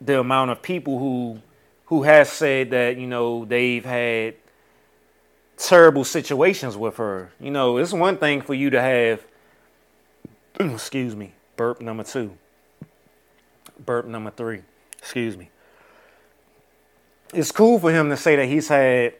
[0.00, 1.40] the amount of people who
[1.86, 4.34] who has said that, you know, they've had
[5.56, 7.30] terrible situations with her.
[7.40, 9.26] You know, it's one thing for you to have,
[10.60, 12.36] excuse me, burp number two,
[13.84, 14.62] burp number three,
[14.98, 15.50] excuse me.
[17.34, 19.14] It's cool for him to say that he's had,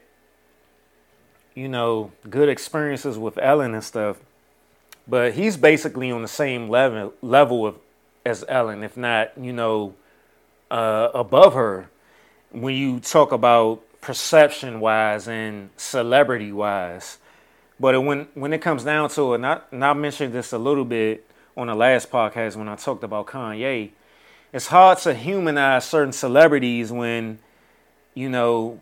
[1.55, 4.17] you know, good experiences with Ellen and stuff,
[5.07, 7.75] but he's basically on the same level level of
[8.25, 9.95] as Ellen, if not, you know,
[10.69, 11.89] uh, above her.
[12.51, 17.17] When you talk about perception wise and celebrity wise.
[17.79, 20.85] But when when it comes down to it, not and I mentioned this a little
[20.85, 23.91] bit on the last podcast when I talked about Kanye,
[24.53, 27.39] it's hard to humanize certain celebrities when,
[28.13, 28.79] you know,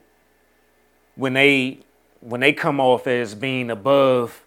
[1.16, 1.80] when they
[2.20, 4.44] when they come off as being above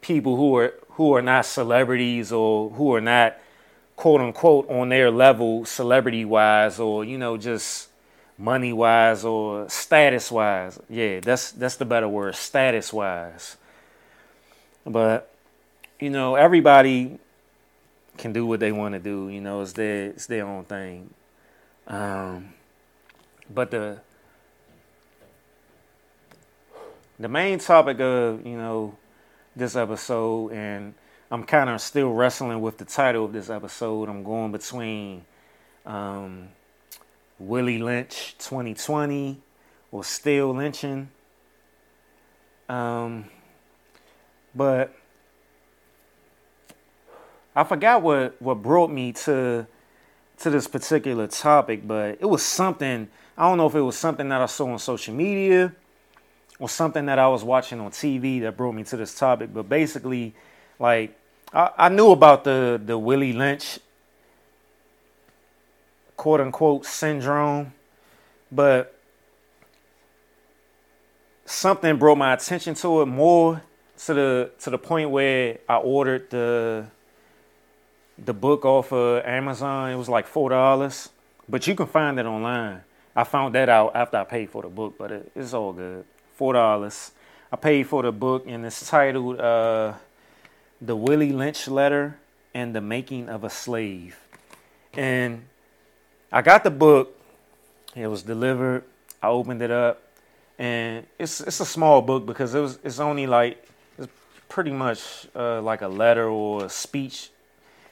[0.00, 3.36] people who are who are not celebrities or who are not
[3.96, 7.87] quote unquote on their level celebrity wise or you know just
[8.38, 10.78] money wise or status wise.
[10.88, 13.56] Yeah, that's that's the better word, status wise.
[14.86, 15.30] But
[15.98, 17.18] you know, everybody
[18.16, 19.28] can do what they want to do.
[19.28, 21.10] You know, it's their it's their own thing.
[21.86, 22.54] Um,
[23.52, 24.00] but the
[27.18, 28.96] the main topic of you know
[29.56, 30.94] this episode, and
[31.30, 34.08] I'm kind of still wrestling with the title of this episode.
[34.08, 35.24] I'm going between
[35.84, 36.48] um,
[37.38, 39.40] Willie Lynch 2020
[39.90, 41.08] or still lynching.
[42.68, 43.26] Um,
[44.54, 44.94] but
[47.54, 49.66] I forgot what, what brought me to
[50.38, 54.28] to this particular topic, but it was something I don't know if it was something
[54.28, 55.72] that I saw on social media
[56.58, 59.52] or something that I was watching on TV that brought me to this topic.
[59.52, 60.34] But basically,
[60.78, 61.16] like
[61.52, 63.78] I, I knew about the the Willie Lynch
[66.18, 67.72] quote unquote syndrome,
[68.52, 68.94] but
[71.46, 73.62] something brought my attention to it more
[74.04, 76.86] to the to the point where I ordered the
[78.18, 79.92] the book off of Amazon.
[79.92, 81.08] It was like four dollars,
[81.48, 82.82] but you can find it online.
[83.14, 86.04] I found that out after I paid for the book, but it, it's all good.
[86.34, 87.12] Four dollars.
[87.50, 89.94] I paid for the book, and it's titled uh,
[90.80, 92.18] "The Willie Lynch Letter
[92.52, 94.18] and the Making of a Slave."
[94.94, 95.44] And
[96.30, 97.16] I got the book.
[97.96, 98.84] It was delivered.
[99.22, 100.02] I opened it up,
[100.58, 104.08] and it's it's a small book because it was it's only like it's
[104.48, 107.30] pretty much uh, like a letter or a speech.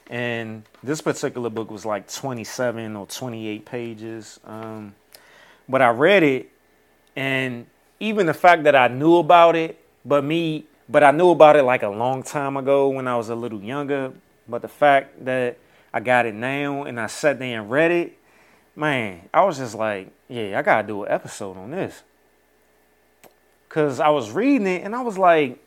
[0.08, 4.38] And this particular book was like 27 or 28 pages.
[4.44, 4.94] Um,
[5.68, 6.50] but I read it,
[7.16, 7.66] and
[7.98, 11.62] even the fact that I knew about it, but me, but I knew about it
[11.62, 14.12] like a long time ago when I was a little younger.
[14.46, 15.56] But the fact that
[15.92, 18.18] I got it now and I sat there and read it,
[18.76, 22.02] man, I was just like, yeah, I gotta do an episode on this.
[23.68, 25.58] Cause I was reading it and I was like,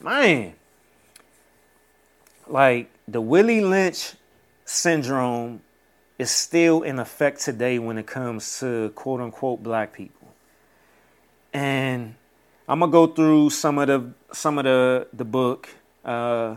[0.00, 0.54] man,
[2.46, 4.14] like the Willie Lynch
[4.64, 5.60] syndrome
[6.18, 10.28] is still in effect today when it comes to quote unquote black people.
[11.52, 12.14] And
[12.68, 15.68] I'm gonna go through some of the some of the the book.
[16.04, 16.56] Uh,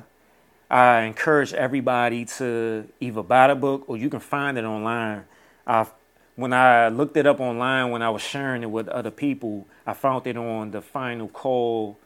[0.70, 5.26] I encourage everybody to either buy the book or you can find it online.
[5.66, 5.88] I
[6.36, 9.94] when I looked it up online when I was sharing it with other people, I
[9.94, 11.98] found it on the Final Call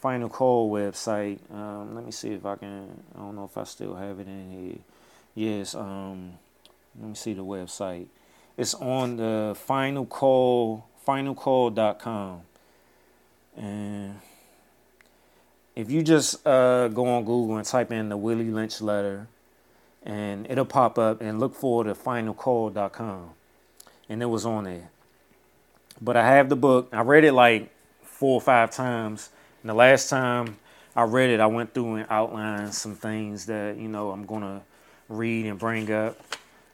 [0.00, 1.38] Final Call website.
[1.52, 3.02] Um, let me see if I can.
[3.14, 4.78] I don't know if I still have it in here.
[5.34, 5.74] Yes.
[5.74, 6.32] Um,
[6.98, 8.06] let me see the website.
[8.56, 12.42] It's on the Final Call finalcall.com.
[13.56, 14.18] And
[15.74, 19.26] if you just uh, go on Google and type in the Willie Lynch letter,
[20.04, 23.30] and it'll pop up and look for the finalcall.com.
[24.08, 24.90] And it was on there.
[26.00, 26.88] But I have the book.
[26.92, 27.70] I read it like
[28.02, 29.30] four or five times.
[29.62, 30.56] And the last time
[30.96, 34.62] I read it, I went through and outlined some things that, you know, I'm to
[35.08, 36.20] read and bring up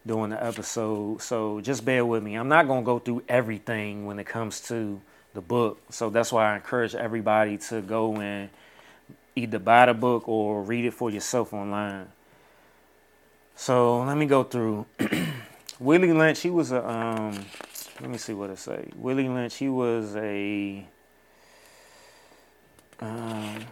[0.07, 1.21] during the episode.
[1.21, 2.35] So just bear with me.
[2.35, 5.01] I'm not to go through everything when it comes to
[5.35, 5.81] the book.
[5.91, 8.49] So that's why I encourage everybody to go and
[9.37, 12.09] either buy the book or read it for yourself online.
[13.61, 14.87] So let me go through.
[15.81, 17.45] Willie Lynch, he was a um,
[18.01, 18.89] let me see what it say.
[18.95, 20.87] Willie Lynch, he was a
[23.01, 23.67] um,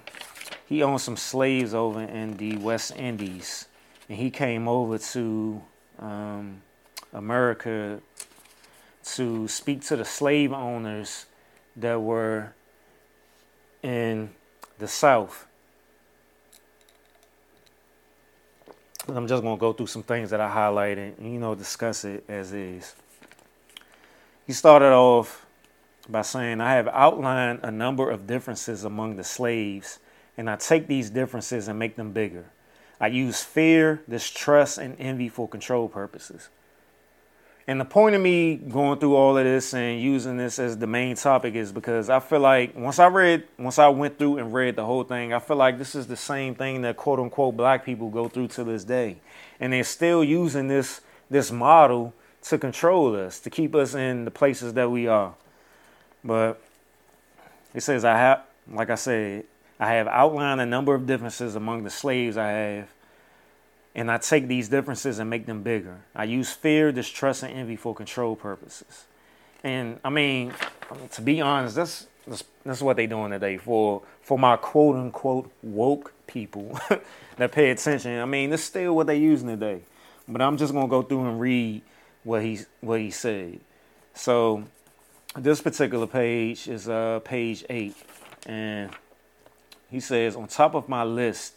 [0.67, 3.67] he owned some slaves over in the West Indies,
[4.09, 5.63] and he came over to
[6.01, 6.63] um,
[7.13, 8.01] America
[9.15, 11.27] to speak to the slave owners
[11.77, 12.53] that were
[13.85, 14.31] in
[14.79, 15.47] the South.
[19.09, 22.05] I'm just going to go through some things that I highlighted and, you know, discuss
[22.05, 22.95] it as is.
[24.47, 25.47] He started off
[26.09, 29.99] by saying, I have outlined a number of differences among the slaves,
[30.37, 32.47] and I take these differences and make them bigger.
[33.01, 36.49] I use fear, distrust, and envy for control purposes.
[37.69, 40.87] And the point of me going through all of this and using this as the
[40.87, 44.55] main topic is because I feel like once I read, once I went through and
[44.55, 47.57] read the whole thing, I feel like this is the same thing that quote unquote
[47.57, 49.17] black people go through to this day.
[49.59, 54.31] And they're still using this this model to control us, to keep us in the
[54.31, 55.35] places that we are.
[56.23, 56.61] But
[57.75, 59.45] it says I have like I said,
[59.79, 62.89] I have outlined a number of differences among the slaves I have,
[63.97, 65.97] and I take these differences and make them bigger.
[66.15, 69.07] I use fear, distrust, and envy for control purposes.
[69.65, 70.53] And I mean,
[71.13, 75.51] to be honest, that's that's, that's what they're doing today for for my quote unquote
[75.63, 76.79] woke people
[77.39, 78.21] that pay attention.
[78.21, 79.81] I mean, it's still what they're using today.
[80.29, 81.81] But I'm just gonna go through and read
[82.23, 83.61] what he what he said.
[84.13, 84.65] So
[85.35, 87.97] this particular page is uh, page eight,
[88.45, 88.91] and
[89.91, 91.55] he says, on top of my list,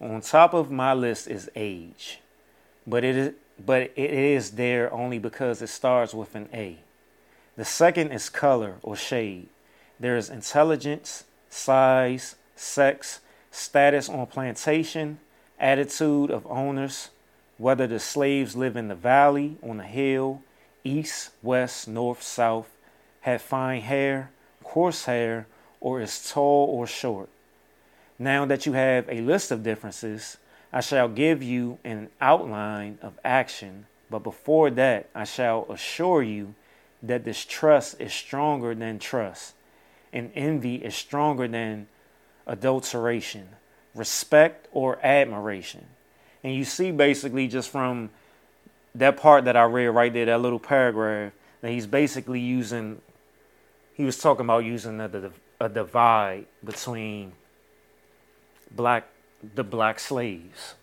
[0.00, 2.20] on top of my list is age,
[2.86, 3.34] but it is
[3.64, 6.78] but it is there only because it starts with an A.
[7.56, 9.48] The second is color or shade.
[9.98, 13.18] There is intelligence, size, sex,
[13.50, 15.18] status on plantation,
[15.58, 17.10] attitude of owners,
[17.56, 20.42] whether the slaves live in the valley, on the hill,
[20.84, 22.68] east, west, north, south,
[23.22, 24.30] have fine hair,
[24.62, 25.46] coarse hair,
[25.80, 27.28] or is tall or short.
[28.18, 30.38] Now that you have a list of differences,
[30.72, 36.54] I shall give you an outline of action, but before that, I shall assure you
[37.02, 39.54] that this trust is stronger than trust.
[40.12, 41.86] and envy is stronger than
[42.46, 43.48] adulteration,
[43.94, 45.86] respect or admiration.
[46.42, 48.10] And you see basically just from
[48.94, 53.00] that part that I read right there, that little paragraph, that he's basically using,
[53.92, 57.32] he was talking about using a, a divide between
[58.70, 59.08] black,
[59.54, 60.74] the black slaves.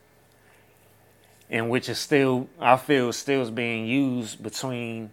[1.49, 5.11] And which is still, I feel, still is being used between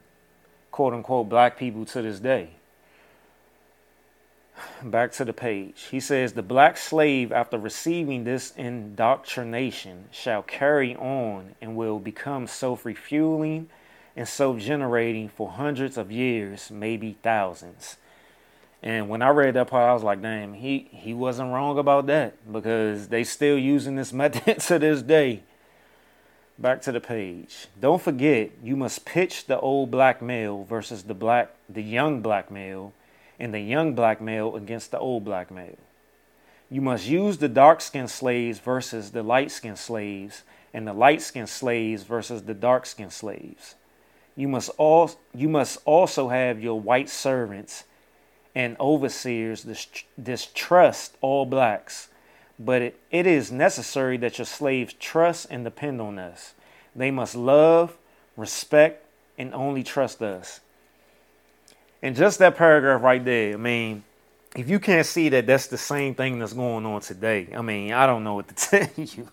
[0.70, 2.50] quote unquote black people to this day.
[4.82, 5.88] Back to the page.
[5.90, 12.46] He says, The black slave, after receiving this indoctrination, shall carry on and will become
[12.46, 13.68] self refueling
[14.16, 17.96] and self generating for hundreds of years, maybe thousands.
[18.82, 22.06] And when I read that part, I was like, damn, he, he wasn't wrong about
[22.06, 25.42] that because they still using this method to this day.
[26.58, 27.68] Back to the page.
[27.80, 32.50] Don't forget, you must pitch the old black male versus the black, the young black
[32.50, 32.92] male,
[33.38, 35.78] and the young black male against the old black male.
[36.70, 40.42] You must use the dark skinned slaves versus the light skinned slaves,
[40.74, 43.74] and the light skinned slaves versus the dark skinned slaves.
[44.36, 47.84] You must, all, you must also have your white servants
[48.54, 49.66] and overseers
[50.22, 52.08] distrust all blacks
[52.64, 56.54] but it, it is necessary that your slaves trust and depend on us.
[56.94, 57.96] They must love,
[58.36, 59.04] respect,
[59.38, 60.60] and only trust us.
[62.02, 64.04] And just that paragraph right there, I mean,
[64.54, 67.92] if you can't see that that's the same thing that's going on today, I mean,
[67.92, 69.28] I don't know what to tell you.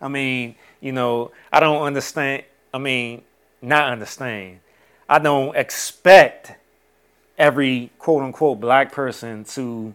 [0.00, 2.44] I mean, you know, I don't understand.
[2.72, 3.22] I mean,
[3.62, 4.60] not understand.
[5.08, 6.52] I don't expect
[7.40, 9.94] every quote unquote black person to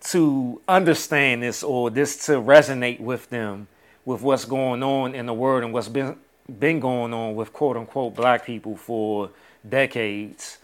[0.00, 3.66] to understand this or this to resonate with them
[4.04, 6.16] with what's going on in the world and what's been
[6.58, 9.30] been going on with quote unquote black people for
[9.68, 10.58] decades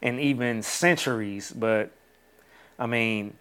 [0.00, 1.52] and even centuries.
[1.52, 1.92] But
[2.78, 3.36] i mean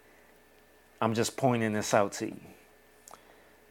[1.02, 2.42] i'm just pointing this out to you.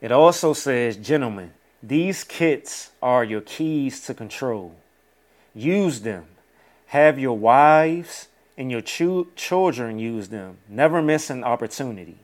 [0.00, 1.52] It also says gentlemen
[1.82, 4.74] these kits are your keys to control.
[5.54, 6.24] Use them
[6.94, 10.58] have your wives and your ch- children use them.
[10.68, 12.18] Never miss an opportunity.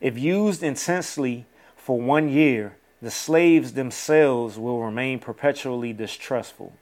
[0.00, 1.46] If used intensely
[1.76, 6.72] for one year, the slaves themselves will remain perpetually distrustful.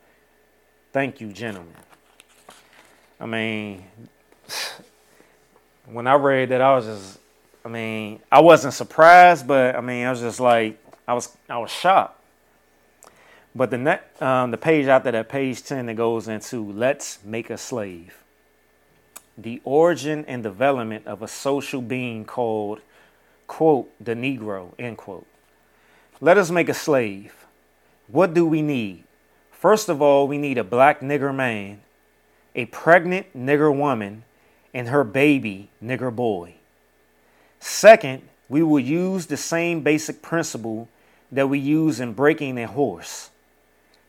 [0.95, 1.75] Thank you, gentlemen.
[3.21, 3.85] I mean,
[5.85, 7.19] when I read that, I was just,
[7.63, 11.59] I mean, I wasn't surprised, but I mean, I was just like, I was, I
[11.59, 12.18] was shocked.
[13.55, 17.59] But the um, the page after that, page ten, that goes into "Let's Make a
[17.59, 18.23] Slave."
[19.39, 22.81] the origin and development of a social being called,
[23.47, 25.27] quote, the Negro, end quote.
[26.21, 27.47] Let us make a slave.
[28.09, 29.05] What do we need?
[29.53, 31.81] First of all, we need a black nigger man,
[32.57, 34.25] a pregnant nigger woman,
[34.75, 36.55] and her baby nigger boy.
[37.61, 40.89] Second, we will use the same basic principle
[41.31, 43.31] that we use in breaking a horse.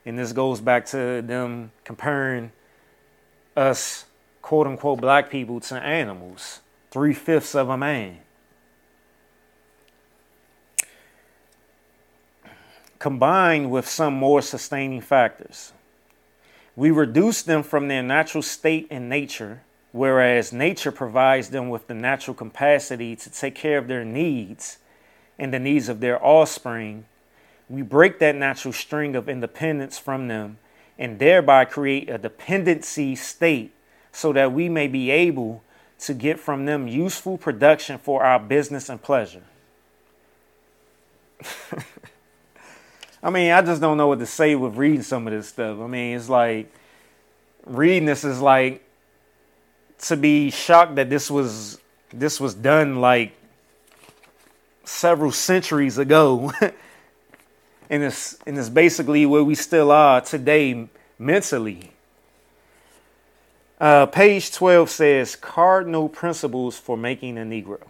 [0.04, 2.52] And this goes back to them comparing
[3.56, 4.06] us
[4.42, 6.60] quote unquote black people to animals,
[6.90, 8.18] three fifths of a man.
[12.98, 15.72] Combined with some more sustaining factors.
[16.76, 21.94] We reduce them from their natural state in nature, whereas nature provides them with the
[21.94, 24.78] natural capacity to take care of their needs
[25.38, 27.06] and the needs of their offspring.
[27.70, 30.58] We break that natural string of independence from them
[30.98, 33.72] and thereby create a dependency state
[34.10, 35.62] so that we may be able
[36.00, 39.44] to get from them useful production for our business and pleasure.
[43.22, 45.78] I mean, I just don't know what to say with reading some of this stuff.
[45.78, 46.72] I mean, it's like
[47.64, 48.82] reading this is like
[50.00, 51.78] to be shocked that this was
[52.12, 53.32] this was done like
[54.84, 56.52] several centuries ago.
[57.90, 61.92] and it's and it's basically where we still are today mentally.
[63.80, 67.80] Uh, page 12 says cardinal principles for making a Negro.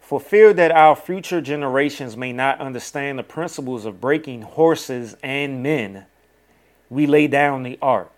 [0.00, 5.62] For fear that our future generations may not understand the principles of breaking horses and
[5.62, 6.06] men,
[6.88, 8.10] we lay down the art.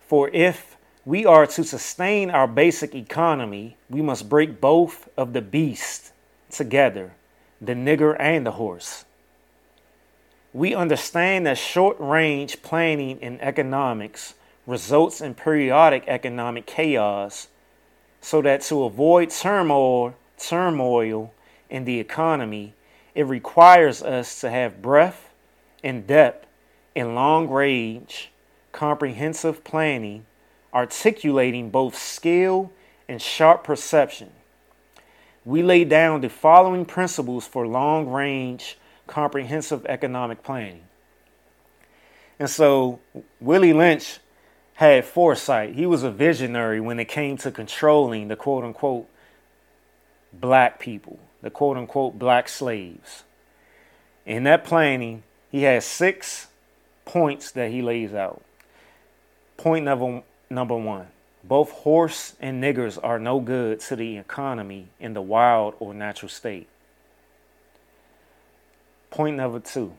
[0.00, 5.42] For if we are to sustain our basic economy, we must break both of the
[5.42, 6.12] beasts
[6.50, 7.14] together,
[7.60, 9.05] the nigger and the horse.
[10.56, 14.32] We understand that short range planning in economics
[14.66, 17.48] results in periodic economic chaos,
[18.22, 21.34] so that to avoid turmoil, turmoil
[21.68, 22.72] in the economy,
[23.14, 25.28] it requires us to have breadth
[25.84, 26.46] and depth
[26.96, 28.30] and long range
[28.72, 30.24] comprehensive planning
[30.72, 32.72] articulating both skill
[33.06, 34.30] and sharp perception.
[35.44, 40.82] We lay down the following principles for long range comprehensive economic planning.
[42.38, 43.00] And so
[43.40, 44.18] Willie Lynch
[44.74, 45.74] had foresight.
[45.74, 49.08] He was a visionary when it came to controlling the quote unquote
[50.32, 53.24] black people, the quote unquote black slaves.
[54.26, 56.48] In that planning, he has six
[57.04, 58.42] points that he lays out.
[59.56, 61.06] Point number, number one
[61.42, 66.28] both horse and niggers are no good to the economy in the wild or natural
[66.28, 66.68] state.
[69.10, 69.94] Point number two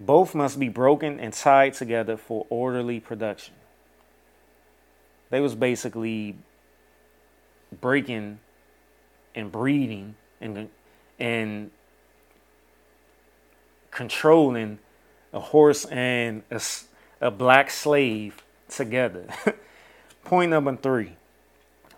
[0.00, 3.54] both must be broken and tied together for orderly production.
[5.28, 6.36] They was basically
[7.80, 8.40] breaking
[9.34, 10.70] and breeding and
[11.18, 11.70] and
[13.90, 14.78] controlling
[15.32, 16.60] a horse and a,
[17.20, 19.26] a black slave together.
[20.24, 21.16] Point number three.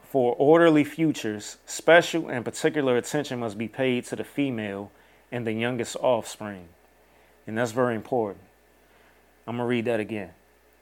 [0.03, 4.91] For orderly futures, special and particular attention must be paid to the female
[5.33, 6.69] and the youngest offspring.
[7.47, 8.45] And that's very important.
[9.47, 10.31] I'm going to read that again.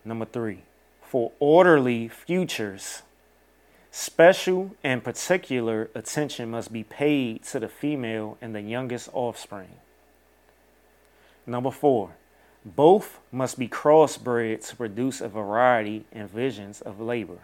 [0.04, 0.64] Number three.
[1.02, 3.02] For orderly futures,
[3.90, 9.76] special and particular attention must be paid to the female and the youngest offspring.
[11.46, 12.10] Number four.
[12.64, 17.38] Both must be crossbred to produce a variety and visions of labor.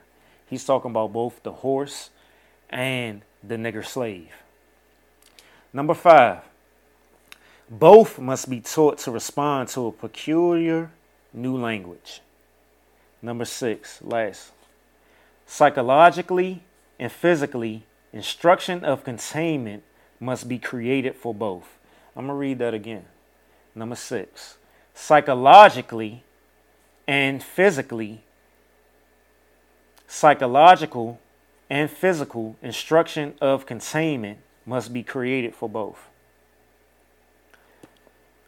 [0.46, 2.10] He's talking about both the horse
[2.68, 4.28] and the nigger slave.
[5.72, 6.42] Number five,
[7.68, 10.90] both must be taught to respond to a peculiar
[11.32, 12.20] new language.
[13.20, 14.52] Number six, last,
[15.46, 16.62] psychologically
[16.98, 19.82] and physically, instruction of containment
[20.20, 21.78] must be created for both.
[22.14, 23.04] I'm going to read that again.
[23.74, 24.56] Number six,
[24.94, 26.22] psychologically
[27.06, 28.22] and physically,
[30.06, 31.20] psychological
[31.68, 36.08] and physical instruction of containment must be created for both.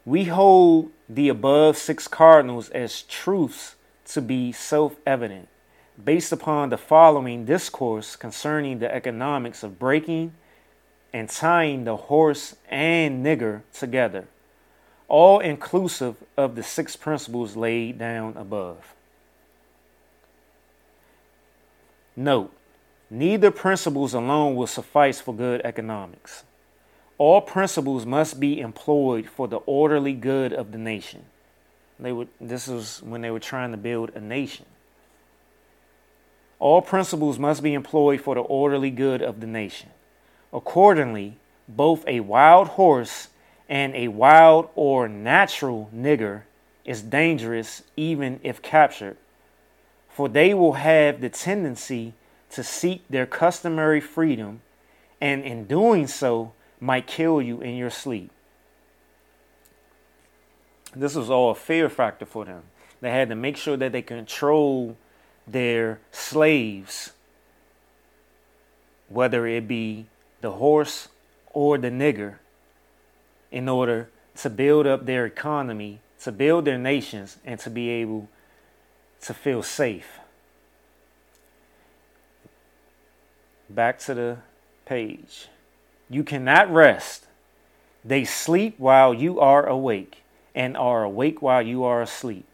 [0.09, 5.49] We hold the above six cardinals as truths to be self evident
[6.03, 10.33] based upon the following discourse concerning the economics of breaking
[11.13, 14.27] and tying the horse and nigger together
[15.07, 18.95] all inclusive of the six principles laid down above.
[22.15, 22.51] Note,
[23.11, 26.45] neither principles alone will suffice for good economics.
[27.19, 31.25] All principles must be employed for the orderly good of the nation.
[31.99, 34.65] They would, this was when they were trying to build a nation.
[36.59, 39.89] All principles must be employed for the orderly good of the nation.
[40.53, 41.35] Accordingly,
[41.67, 43.27] both a wild horse
[43.67, 46.43] and a wild or natural nigger
[46.85, 49.17] is dangerous even if captured,
[50.07, 52.13] for they will have the tendency
[52.51, 54.61] to seek their customary freedom,
[55.19, 58.31] and in doing so, might kill you in your sleep.
[60.95, 62.63] This was all a fear factor for them.
[63.01, 64.97] They had to make sure that they control
[65.47, 67.11] their slaves,
[69.07, 70.07] whether it be
[70.41, 71.09] the horse
[71.53, 72.35] or the nigger
[73.51, 78.29] in order to build up their economy, to build their nations, and to be able
[79.21, 80.19] to feel safe.
[83.69, 84.37] Back to the
[84.85, 85.47] page.
[86.09, 87.25] You cannot rest.
[88.03, 90.23] They sleep while you are awake,
[90.55, 92.45] and are awake while you are asleep.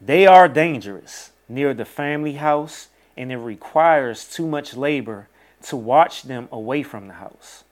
[0.00, 5.28] They are dangerous near the family house, and it requires too much labor
[5.62, 7.64] to watch them away from the house.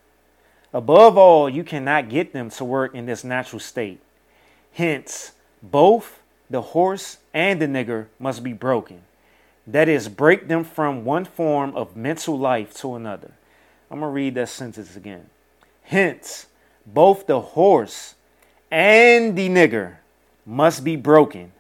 [0.73, 4.01] Above all, you cannot get them to work in this natural state.
[4.73, 9.01] Hence, both the horse and the nigger must be broken.
[9.67, 13.33] That is, break them from one form of mental life to another.
[13.91, 15.29] I'm going to read that sentence again.
[15.83, 16.47] Hence,
[16.87, 18.15] both the horse
[18.71, 19.97] and the nigger
[20.45, 21.53] must be broken.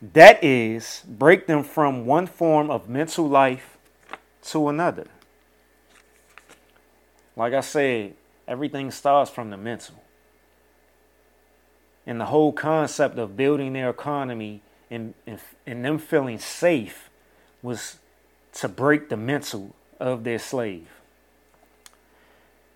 [0.00, 3.76] That is, break them from one form of mental life
[4.44, 5.06] to another.
[7.36, 8.14] Like I said,
[8.50, 9.94] Everything starts from the mental.
[12.04, 17.10] And the whole concept of building their economy and, and, and them feeling safe
[17.62, 17.98] was
[18.54, 20.88] to break the mental of their slave.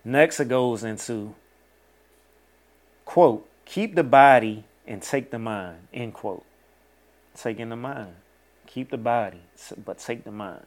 [0.05, 1.35] Next, it goes into,
[3.03, 6.45] quote, keep the body and take the mind, end quote.
[7.35, 8.15] Taking the mind.
[8.67, 9.41] Keep the body,
[9.83, 10.65] but take the mind.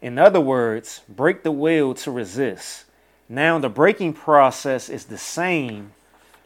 [0.00, 2.84] In other words, break the will to resist
[3.28, 5.92] now the breaking process is the same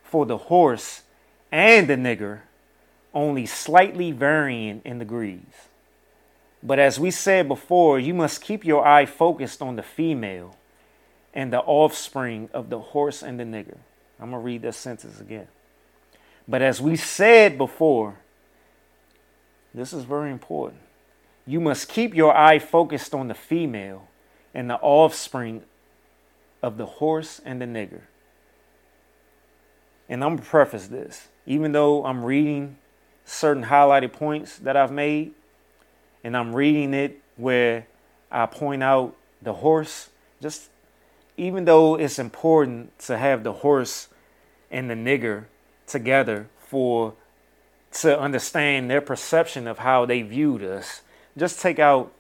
[0.03, 1.03] for the horse
[1.53, 2.41] and the nigger,
[3.15, 5.69] only slightly varying in degrees.
[6.63, 10.57] But as we said before, you must keep your eye focused on the female
[11.35, 13.79] and the offspring of the horse and the nigger.
[14.21, 15.49] I'm going to read this sentence again.
[16.47, 18.17] But as we said before,
[19.75, 20.81] this is very important.
[21.47, 24.09] You must keep your eye focused on the female
[24.55, 25.63] and the offspring
[26.63, 28.03] of the horse and the nigger.
[30.09, 31.29] And I'm going to preface this.
[31.47, 32.77] Even though I'm reading
[33.25, 35.33] certain highlighted points that I've made,
[36.23, 37.87] and I'm reading it where
[38.31, 40.11] I point out the horse,
[40.41, 40.69] just
[41.37, 44.09] even though it's important to have the horse
[44.71, 45.45] and the nigger
[45.87, 47.15] together for
[47.93, 51.03] to understand their perception of how they viewed us,
[51.37, 52.13] just take out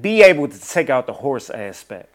[0.00, 2.08] be able to take out the horse aspect.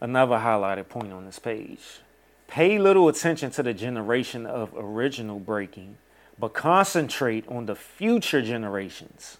[0.00, 2.00] Another highlighted point on this page.
[2.46, 5.96] Pay little attention to the generation of original breaking,
[6.38, 9.38] but concentrate on the future generations.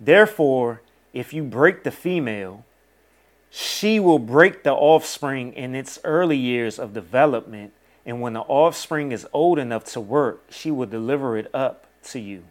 [0.00, 0.82] Therefore,
[1.12, 2.64] if you break the female,
[3.50, 7.72] she will break the offspring in its early years of development,
[8.06, 12.18] and when the offspring is old enough to work, she will deliver it up to
[12.18, 12.44] you.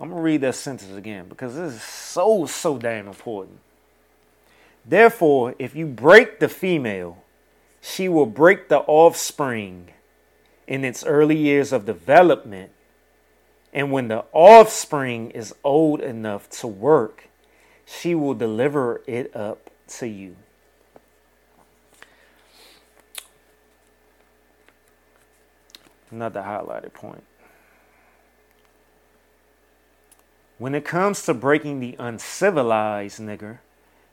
[0.00, 3.58] I'm going to read that sentence again because this is so, so damn important.
[4.84, 7.22] Therefore, if you break the female,
[7.80, 9.90] she will break the offspring
[10.66, 12.70] in its early years of development.
[13.72, 17.28] And when the offspring is old enough to work,
[17.84, 20.36] she will deliver it up to you.
[26.10, 27.24] Another highlighted point.
[30.56, 33.58] When it comes to breaking the uncivilized nigger,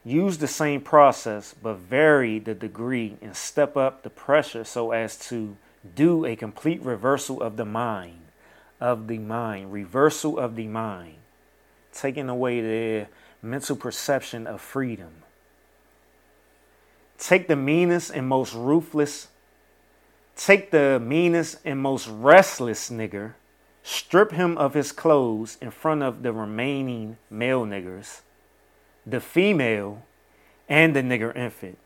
[0.03, 5.17] use the same process but vary the degree and step up the pressure so as
[5.29, 5.57] to
[5.95, 8.24] do a complete reversal of the mind.
[8.85, 11.15] Of the mind, reversal of the mind,
[11.91, 13.07] taking away their
[13.41, 15.23] mental perception of freedom.
[17.17, 19.29] Take the meanest and most ruthless,
[20.35, 23.33] take the meanest and most restless nigger
[23.81, 28.21] strip him of his clothes in front of the remaining male niggers,
[29.05, 30.03] the female,
[30.69, 31.79] and the nigger infant.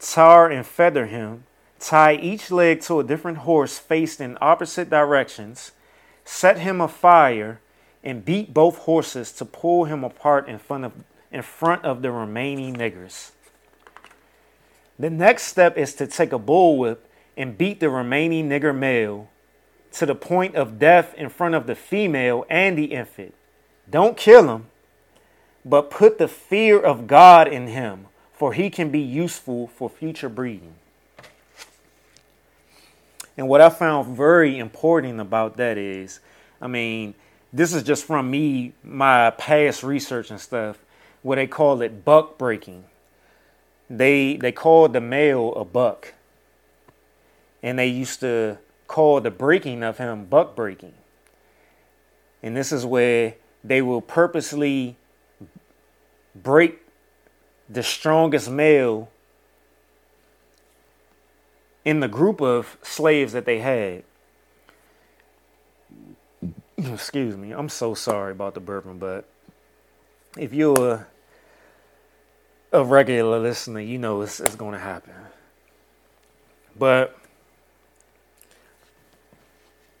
[0.00, 1.44] Tar and feather him,
[1.78, 5.72] tie each leg to a different horse faced in opposite directions,
[6.32, 7.60] set him afire,
[8.02, 10.92] and beat both horses to pull him apart in front of,
[11.30, 13.32] in front of the remaining niggers.
[14.98, 16.98] The next step is to take a bullwhip
[17.36, 19.28] and beat the remaining nigger male
[19.92, 23.34] to the point of death in front of the female and the infant.
[23.88, 24.66] Don't kill him,
[25.64, 30.30] but put the fear of God in him, for he can be useful for future
[30.30, 30.74] breeding.
[33.36, 36.20] And what I found very important about that is,
[36.60, 37.14] I mean,
[37.52, 40.78] this is just from me, my past research and stuff,
[41.22, 42.84] where they call it buck breaking.
[43.88, 46.14] They they called the male a buck.
[47.62, 48.58] And they used to
[48.88, 50.94] call the breaking of him buck breaking.
[52.42, 54.96] And this is where they will purposely
[56.34, 56.80] break
[57.68, 59.11] the strongest male
[61.84, 64.04] in the group of slaves that they had.
[66.78, 69.28] Excuse me, I'm so sorry about the bourbon, but
[70.38, 71.06] if you're
[72.72, 75.12] a, a regular listener, you know it's, it's going to happen.
[76.78, 77.16] But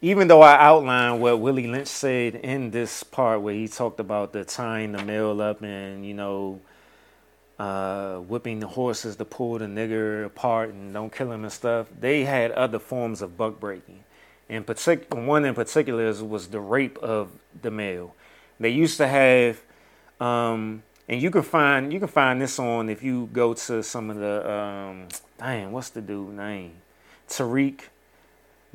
[0.00, 4.32] even though I outlined what Willie Lynch said in this part where he talked about
[4.32, 6.60] the tying the male up and, you know,
[7.62, 11.86] uh, whipping the horses to pull the nigger apart and don't kill him and stuff,
[12.00, 14.02] they had other forms of buck breaking.
[14.48, 17.30] In partic- one in particular was the rape of
[17.62, 18.16] the male.
[18.58, 19.62] They used to have,
[20.20, 24.10] um, and you can find you can find this on if you go to some
[24.10, 26.72] of the um, what's the dude name?
[27.28, 27.80] Tariq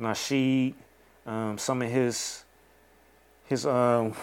[0.00, 0.74] Nasheed
[1.26, 2.44] um, some of his
[3.44, 4.14] his um,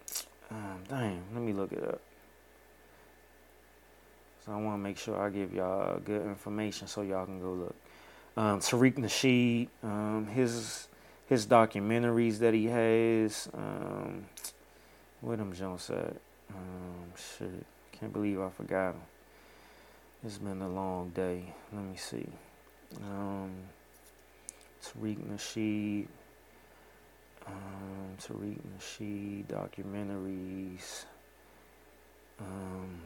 [0.50, 2.00] um let me look it up.
[4.44, 7.52] So I want to make sure I give y'all good information so y'all can go
[7.52, 7.74] look.
[8.36, 10.88] Um, Tariq Nasheed, um, his
[11.26, 13.48] his documentaries that he has.
[13.54, 14.26] Um,
[15.20, 16.16] what them Jones said.
[16.50, 19.00] Um, shit, can't believe I forgot him.
[20.24, 21.54] It's been a long day.
[21.72, 22.26] Let me see.
[23.02, 23.52] Um,
[24.82, 26.08] Tariq Nasheed
[27.46, 31.04] um, Tariq Nasheed documentaries,
[32.40, 33.00] um,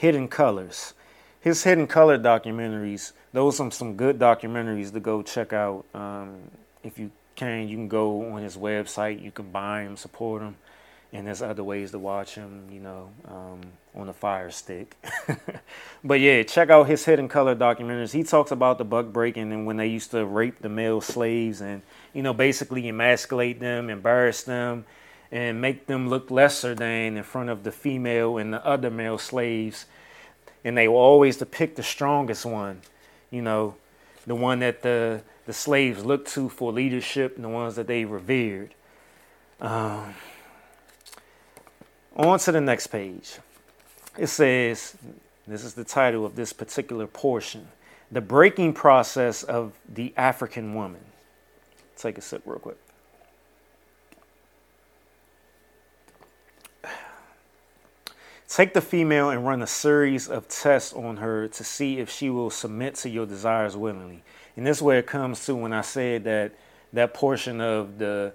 [0.00, 0.94] Hidden Colors.
[1.42, 6.38] His Hidden Color documentaries, those are some good documentaries to go check out um,
[6.82, 7.68] if you can.
[7.68, 9.22] You can go on his website.
[9.22, 10.56] You can buy him, support him,
[11.12, 12.66] and there's other ways to watch him.
[12.72, 13.60] You know, um,
[13.94, 14.96] on the Fire Stick.
[16.04, 18.12] but yeah, check out his Hidden Color documentaries.
[18.12, 21.60] He talks about the buck breaking and when they used to rape the male slaves
[21.60, 21.82] and
[22.14, 24.86] you know basically emasculate them, embarrass them,
[25.32, 29.18] and make them look lesser than in front of the female and the other male
[29.18, 29.86] slaves.
[30.64, 32.82] And they will always depict the strongest one.
[33.30, 33.76] You know,
[34.26, 38.04] the one that the the slaves looked to for leadership and the ones that they
[38.04, 38.74] revered.
[39.60, 40.14] Um,
[42.16, 43.38] on to the next page.
[44.16, 44.96] It says,
[45.48, 47.68] this is the title of this particular portion
[48.12, 51.02] The Breaking Process of the African Woman.
[51.96, 52.78] Take a sip real quick.
[58.50, 62.30] Take the female and run a series of tests on her to see if she
[62.30, 64.24] will submit to your desires willingly.
[64.56, 66.50] And this is where it comes to when I said that
[66.92, 68.32] that portion of the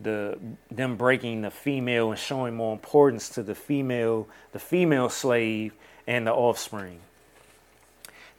[0.00, 0.38] the
[0.70, 5.74] them breaking the female and showing more importance to the female, the female slave
[6.06, 7.00] and the offspring.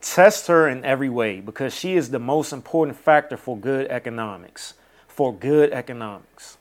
[0.02, 4.74] Test her in every way because she is the most important factor for good economics.
[5.08, 6.58] For good economics.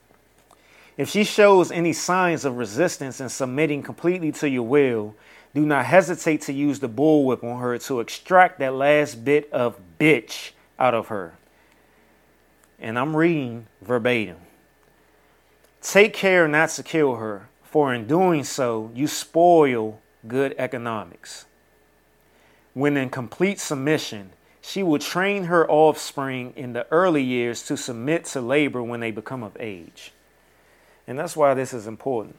[0.99, 5.15] If she shows any signs of resistance and submitting completely to your will,
[5.55, 9.81] do not hesitate to use the bullwhip on her to extract that last bit of
[10.01, 11.35] bitch out of her.
[12.81, 14.39] And I'm reading verbatim.
[15.81, 21.47] Take care not to kill her, for in doing so, you spoil good economics.
[22.75, 24.31] When in complete submission,
[24.61, 29.13] she will train her offspring in the early years to submit to labor when they
[29.13, 30.13] become of age.
[31.09, 32.37] And that's why this is important.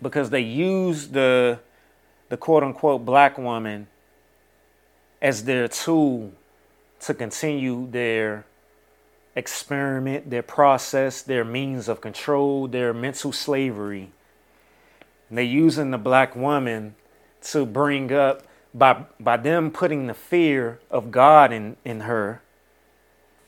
[0.00, 1.58] Because they use the,
[2.28, 3.88] the quote unquote black woman
[5.20, 6.30] as their tool
[7.00, 8.44] to continue their
[9.34, 14.10] experiment, their process, their means of control, their mental slavery.
[15.28, 16.96] And they're using the black woman
[17.44, 18.42] to bring up
[18.74, 22.42] by by them putting the fear of God in, in her,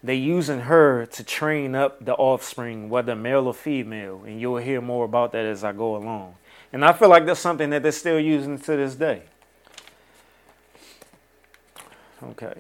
[0.03, 4.23] they're using her to train up the offspring, whether male or female.
[4.25, 6.37] And you'll hear more about that as I go along.
[6.73, 9.23] And I feel like that's something that they're still using to this day.
[12.23, 12.55] Okay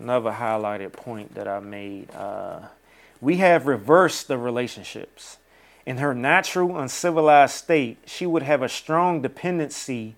[0.00, 2.10] another highlighted point that I made.
[2.14, 2.60] Uh,
[3.20, 5.38] we have reversed the relationships.
[5.84, 10.16] In her natural, uncivilized state, she would have a strong dependency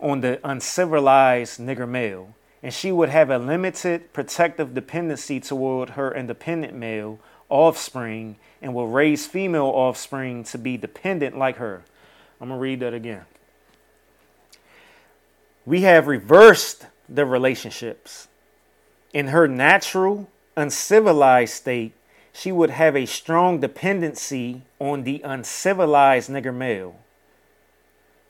[0.00, 2.34] on the uncivilized nigger male,
[2.64, 7.18] and she would have a limited protective dependency toward her independent male
[7.50, 11.82] offspring and will raise female offspring to be dependent like her.
[12.40, 13.26] I'm going to read that again.
[15.66, 18.28] We have reversed the relationships.
[19.12, 21.92] In her natural, uncivilized state,
[22.32, 26.96] she would have a strong dependency on the uncivilized nigger male.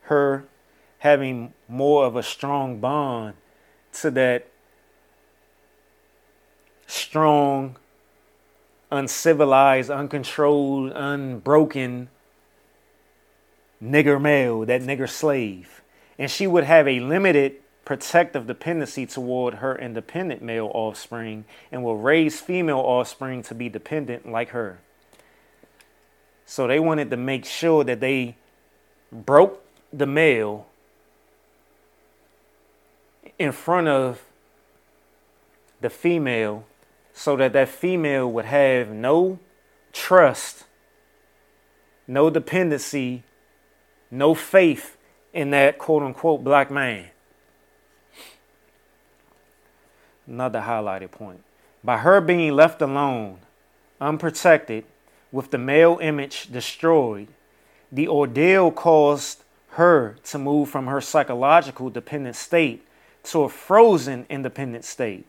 [0.03, 0.45] Her
[0.99, 3.35] having more of a strong bond
[3.95, 4.47] to that
[6.87, 7.77] strong,
[8.91, 12.09] uncivilized, uncontrolled, unbroken
[13.83, 15.83] nigger male, that nigger slave.
[16.19, 21.99] And she would have a limited protective dependency toward her independent male offspring and will
[21.99, 24.79] raise female offspring to be dependent like her.
[26.47, 28.37] So they wanted to make sure that they
[29.13, 30.67] broke the male
[33.39, 34.23] in front of
[35.81, 36.65] the female
[37.13, 39.39] so that that female would have no
[39.93, 40.65] trust,
[42.07, 43.23] no dependency,
[44.11, 44.97] no faith
[45.33, 47.07] in that quote unquote black man.
[50.27, 51.43] Another highlighted point.
[51.83, 53.39] By her being left alone,
[54.01, 54.85] unprotected,
[55.31, 57.29] with the male image destroyed,
[57.91, 62.87] the ordeal caused her to move from her psychological dependent state
[63.25, 65.27] to a frozen independent state.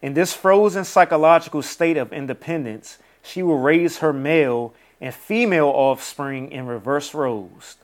[0.00, 6.50] In this frozen psychological state of independence, she will raise her male and female offspring
[6.50, 7.76] in reverse roles.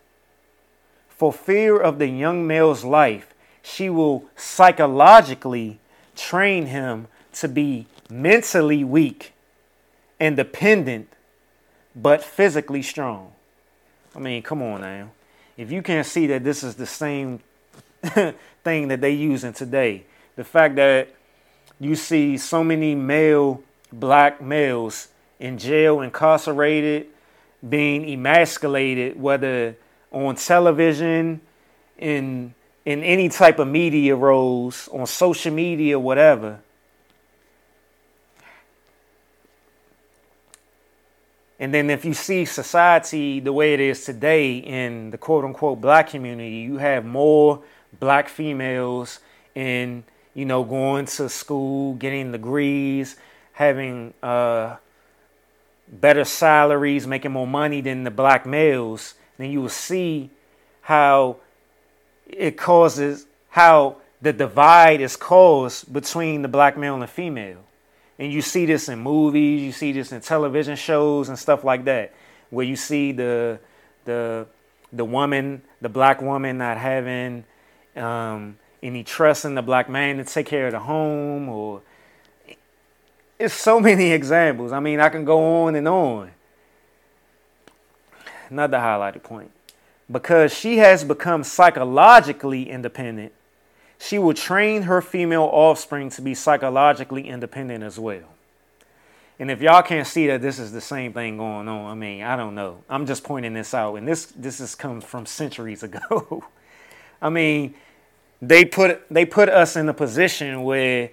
[1.08, 5.78] For fear of the young male's life, she will psychologically
[6.16, 9.32] train him to be mentally weak
[10.18, 11.08] and dependent,
[11.94, 13.32] but physically strong.
[14.14, 15.10] I mean, come on now.
[15.56, 17.40] If you can't see that this is the same
[18.64, 20.04] thing that they using today,
[20.36, 21.14] the fact that
[21.80, 27.06] you see so many male black males in jail, incarcerated,
[27.68, 29.76] being emasculated, whether
[30.12, 31.40] on television,
[31.98, 36.60] in in any type of media roles, on social media, whatever,
[41.58, 45.80] And then if you see society the way it is today in the quote unquote
[45.80, 47.62] black community, you have more
[47.98, 49.20] black females
[49.54, 53.16] in, you know, going to school, getting degrees,
[53.52, 54.76] having uh,
[55.90, 60.30] better salaries, making more money than the black males, then you will see
[60.82, 61.36] how
[62.26, 67.64] it causes how the divide is caused between the black male and the female.
[68.18, 71.84] And you see this in movies, you see this in television shows and stuff like
[71.84, 72.12] that,
[72.50, 73.60] where you see the
[74.04, 74.46] the
[74.92, 77.44] the woman, the black woman not having
[77.98, 81.82] um, any trust in the black man to take care of the home or
[83.38, 84.72] it's so many examples.
[84.72, 86.30] I mean, I can go on and on.
[88.50, 89.50] Another highlighted point.
[90.10, 93.32] Because she has become psychologically independent,
[93.98, 98.24] she will train her female offspring to be psychologically independent as well.
[99.38, 102.22] And if y'all can't see that this is the same thing going on, I mean,
[102.22, 102.82] I don't know.
[102.88, 106.44] I'm just pointing this out, and this this has come from centuries ago.
[107.22, 107.74] I mean,
[108.40, 111.10] they put they put us in a position where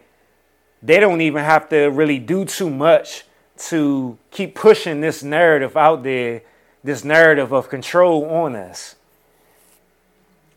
[0.82, 3.26] they don't even have to really do too much
[3.58, 6.44] to keep pushing this narrative out there,
[6.84, 8.96] this narrative of control on us.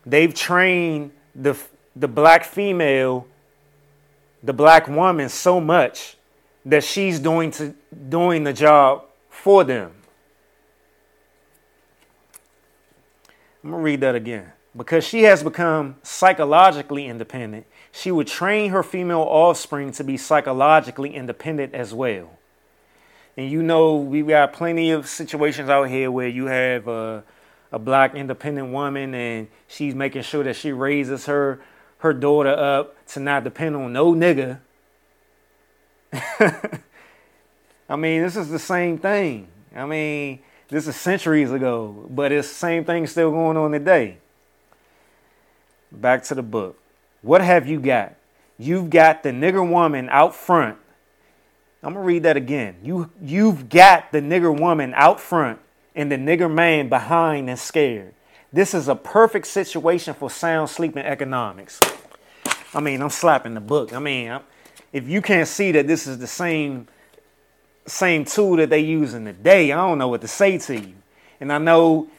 [0.05, 1.57] They've trained the
[1.95, 3.25] the black female,
[4.43, 6.17] the black woman so much
[6.65, 7.73] that she's doing to
[8.09, 9.91] doing the job for them.
[13.63, 14.51] I'm gonna read that again.
[14.75, 21.15] Because she has become psychologically independent, she would train her female offspring to be psychologically
[21.15, 22.29] independent as well.
[23.35, 27.23] And you know, we've got plenty of situations out here where you have a,
[27.71, 31.59] a black independent woman and she's making sure that she raises her
[31.99, 34.59] her daughter up to not depend on no nigga.
[37.89, 39.47] I mean, this is the same thing.
[39.75, 40.39] I mean,
[40.69, 44.17] this is centuries ago, but it's the same thing still going on today.
[45.91, 46.77] Back to the book.
[47.21, 48.15] What have you got?
[48.57, 50.77] You've got the nigger woman out front.
[51.81, 52.75] I'm gonna read that again.
[52.83, 55.59] You you've got the nigger woman out front
[55.95, 58.13] and the nigger man behind and scared.
[58.51, 61.79] This is a perfect situation for sound sleeping economics.
[62.73, 63.93] I mean, I'm slapping the book.
[63.93, 64.41] I mean, I'm,
[64.91, 66.87] if you can't see that this is the same
[67.85, 70.79] same tool that they use in the day, I don't know what to say to
[70.79, 70.93] you.
[71.39, 72.09] And I know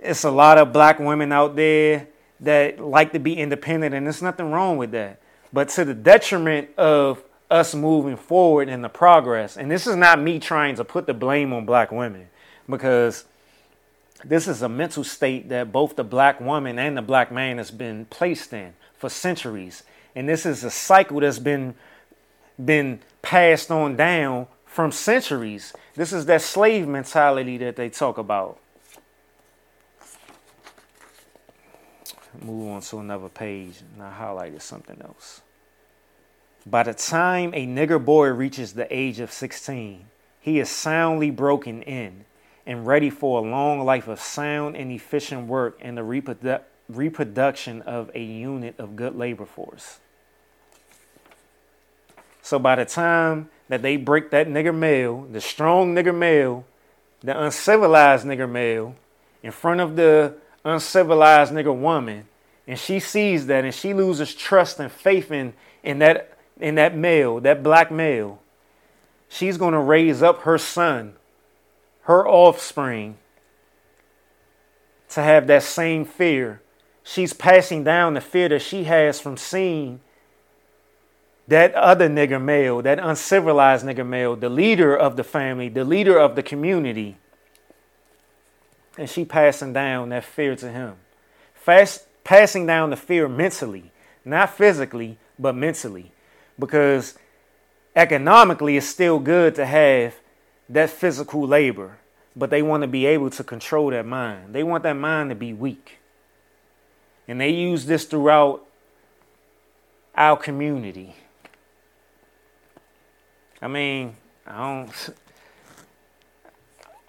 [0.00, 2.08] it's a lot of black women out there
[2.40, 5.20] that like to be independent, and there's nothing wrong with that.
[5.52, 10.20] But to the detriment of us moving forward in the progress, and this is not
[10.20, 12.28] me trying to put the blame on black women,
[12.68, 13.24] because
[14.24, 17.70] this is a mental state that both the black woman and the black man has
[17.70, 19.82] been placed in for centuries.
[20.14, 21.74] And this is a cycle that's been
[22.62, 25.72] been passed on down from centuries.
[25.94, 28.58] This is that slave mentality that they talk about.
[32.42, 35.42] Move on to another page and I highlighted something else.
[36.66, 40.06] By the time a nigger boy reaches the age of 16,
[40.40, 42.24] he is soundly broken in
[42.66, 47.82] and ready for a long life of sound and efficient work and the reprodu- reproduction
[47.82, 49.98] of a unit of good labor force.
[52.42, 56.64] So by the time that they break that nigger male, the strong nigger male,
[57.20, 58.96] the uncivilized nigger male,
[59.42, 60.34] in front of the
[60.64, 62.26] uncivilized nigger woman,
[62.70, 66.94] and she sees that and she loses trust and faith in, in that in that
[66.96, 68.40] male, that black male,
[69.28, 71.14] she's going to raise up her son,
[72.02, 73.16] her offspring,
[75.08, 76.62] to have that same fear.
[77.02, 79.98] She's passing down the fear that she has from seeing
[81.48, 86.16] that other nigger male, that uncivilized nigger male, the leader of the family, the leader
[86.16, 87.18] of the community.
[88.96, 90.94] And she passing down that fear to him.
[91.52, 93.90] Fast, passing down the fear mentally,
[94.24, 96.12] not physically, but mentally.
[96.60, 97.18] Because
[97.96, 100.14] economically, it's still good to have
[100.68, 101.98] that physical labor,
[102.36, 104.54] but they want to be able to control that mind.
[104.54, 105.98] They want that mind to be weak.
[107.26, 108.64] And they use this throughout
[110.14, 111.16] our community.
[113.60, 114.14] I mean,
[114.46, 115.10] I don't.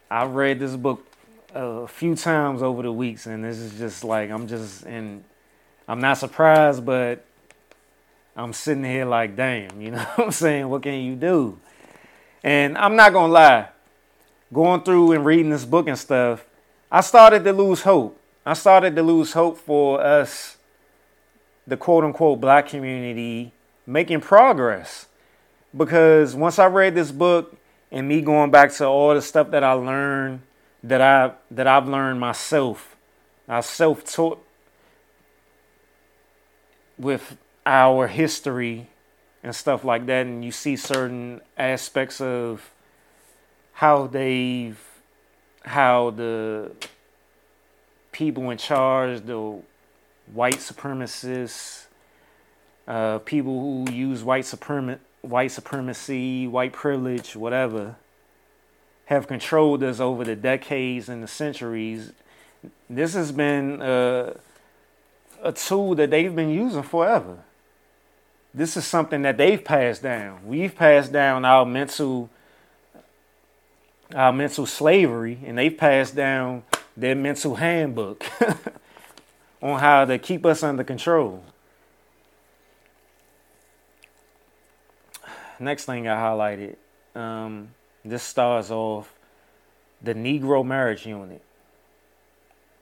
[0.10, 1.11] I read this book
[1.54, 5.24] a few times over the weeks, and this is just like I'm just and
[5.88, 7.26] I'm not surprised, but
[8.36, 10.70] I'm sitting here like, damn, you know what I'm saying?
[10.70, 11.60] What can you do?
[12.44, 13.70] And I'm not gonna lie,
[14.54, 16.46] going through and reading this book and stuff,
[16.92, 18.20] I started to lose hope.
[18.46, 20.58] I started to lose hope for us,
[21.68, 23.54] the quote unquote black community,
[23.86, 25.08] making progress.
[25.76, 27.56] Because once I read this book
[27.92, 30.42] and me going back to all the stuff that I learned
[30.84, 32.96] that I that I've learned myself.
[33.48, 34.44] I self-taught
[36.98, 38.88] with our history
[39.44, 42.72] and stuff like that and you see certain aspects of
[43.74, 44.80] how they've
[45.64, 46.72] how the
[48.12, 49.60] people in charge, the
[50.34, 51.86] white supremacists,
[52.88, 57.96] uh, people who use white supremacy white supremacy, white privilege, whatever,
[59.12, 62.14] have controlled us over the decades and the centuries.
[62.90, 67.40] This has been a tool that they've been using forever.
[68.54, 70.48] This is something that they've passed down.
[70.48, 72.30] We've passed down our mental
[74.16, 76.64] our mental slavery and they've passed down
[76.96, 78.26] their mental handbook
[79.62, 81.44] on how to keep us under control.
[85.60, 86.76] next thing I highlighted,
[87.14, 87.70] um,
[88.04, 89.14] this starts off
[90.02, 91.42] the Negro marriage unit.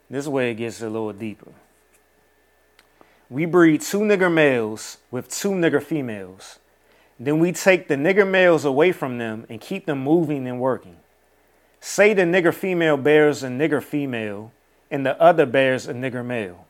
[0.09, 1.51] This way it gets a little deeper.
[3.29, 6.59] We breed two nigger males with two nigger females.
[7.19, 10.97] Then we take the nigger males away from them and keep them moving and working.
[11.79, 14.51] Say the nigger female bears a nigger female
[14.89, 16.65] and the other bears a nigger male.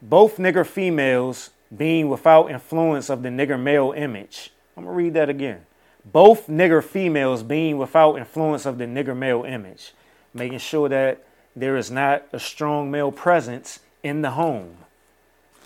[0.00, 5.14] Both nigger females being without influence of the nigger male image I'm going to read
[5.14, 5.66] that again.
[6.12, 9.92] Both nigger females being without influence of the nigger male image,
[10.32, 14.76] making sure that there is not a strong male presence in the home.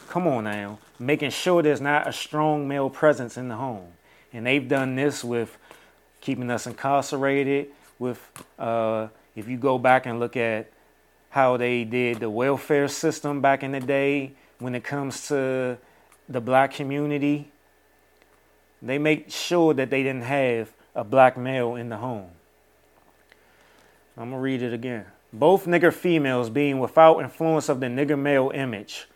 [0.09, 0.79] Come on now.
[0.99, 3.93] Making sure there's not a strong male presence in the home.
[4.33, 5.57] And they've done this with
[6.21, 7.69] keeping us incarcerated,
[7.99, 8.21] with,
[8.59, 10.71] uh, if you go back and look at
[11.31, 15.79] how they did the welfare system back in the day when it comes to
[16.29, 17.52] the black community
[18.83, 22.31] they make sure that they didn't have a black male in the home.
[24.17, 25.07] I'm going to read it again.
[25.33, 29.07] Both nigger females being without influence of the nigger male image,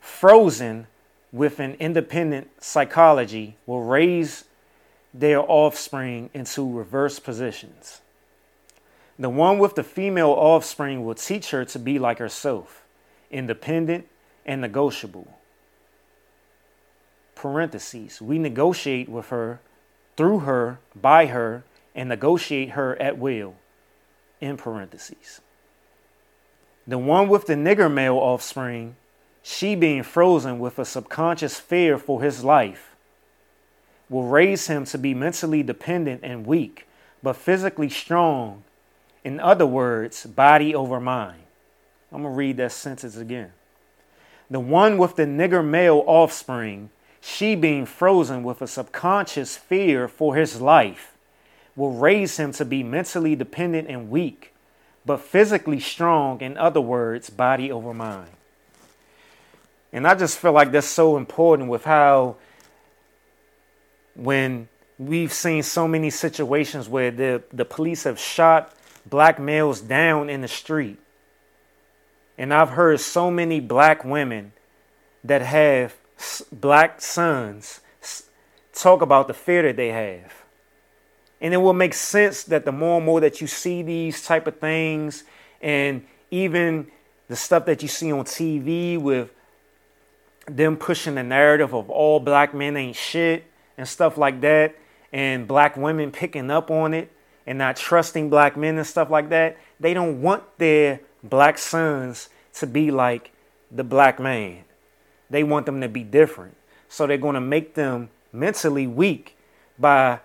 [0.00, 0.86] frozen
[1.32, 4.44] with an independent psychology, will raise
[5.12, 8.02] their offspring into reverse positions.
[9.18, 12.84] The one with the female offspring will teach her to be like herself,
[13.30, 14.06] independent
[14.44, 15.38] and negotiable
[17.34, 19.60] parentheses, we negotiate with her,
[20.16, 21.64] through her, by her,
[21.94, 23.54] and negotiate her at will,
[24.40, 25.40] in parentheses.
[26.86, 28.96] The one with the nigger male offspring,
[29.42, 32.94] she being frozen with a subconscious fear for his life,
[34.08, 36.86] will raise him to be mentally dependent and weak,
[37.22, 38.62] but physically strong.
[39.24, 41.42] In other words, body over mind.
[42.12, 43.52] I'm going to read that sentence again.
[44.50, 46.90] The one with the nigger male offspring
[47.26, 51.14] she being frozen with a subconscious fear for his life
[51.74, 54.52] will raise him to be mentally dependent and weak,
[55.06, 58.28] but physically strong, in other words, body over mind.
[59.90, 62.36] And I just feel like that's so important with how,
[64.14, 64.68] when
[64.98, 68.70] we've seen so many situations where the, the police have shot
[69.06, 70.98] black males down in the street.
[72.36, 74.52] And I've heard so many black women
[75.24, 75.94] that have
[76.52, 77.80] black sons
[78.72, 80.32] talk about the fear that they have.
[81.40, 84.46] And it will make sense that the more and more that you see these type
[84.46, 85.24] of things
[85.60, 86.88] and even
[87.28, 89.30] the stuff that you see on TV with
[90.46, 93.44] them pushing the narrative of all black men ain't shit
[93.78, 94.74] and stuff like that
[95.12, 97.10] and black women picking up on it
[97.46, 102.28] and not trusting black men and stuff like that, they don't want their black sons
[102.54, 103.32] to be like
[103.70, 104.64] the black man.
[105.30, 106.56] They want them to be different.
[106.88, 109.36] So they're going to make them mentally weak
[109.78, 110.20] by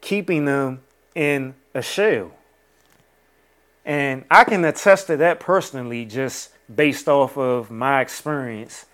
[0.00, 0.82] keeping them
[1.14, 2.32] in a shell.
[3.84, 8.86] And I can attest to that personally, just based off of my experience.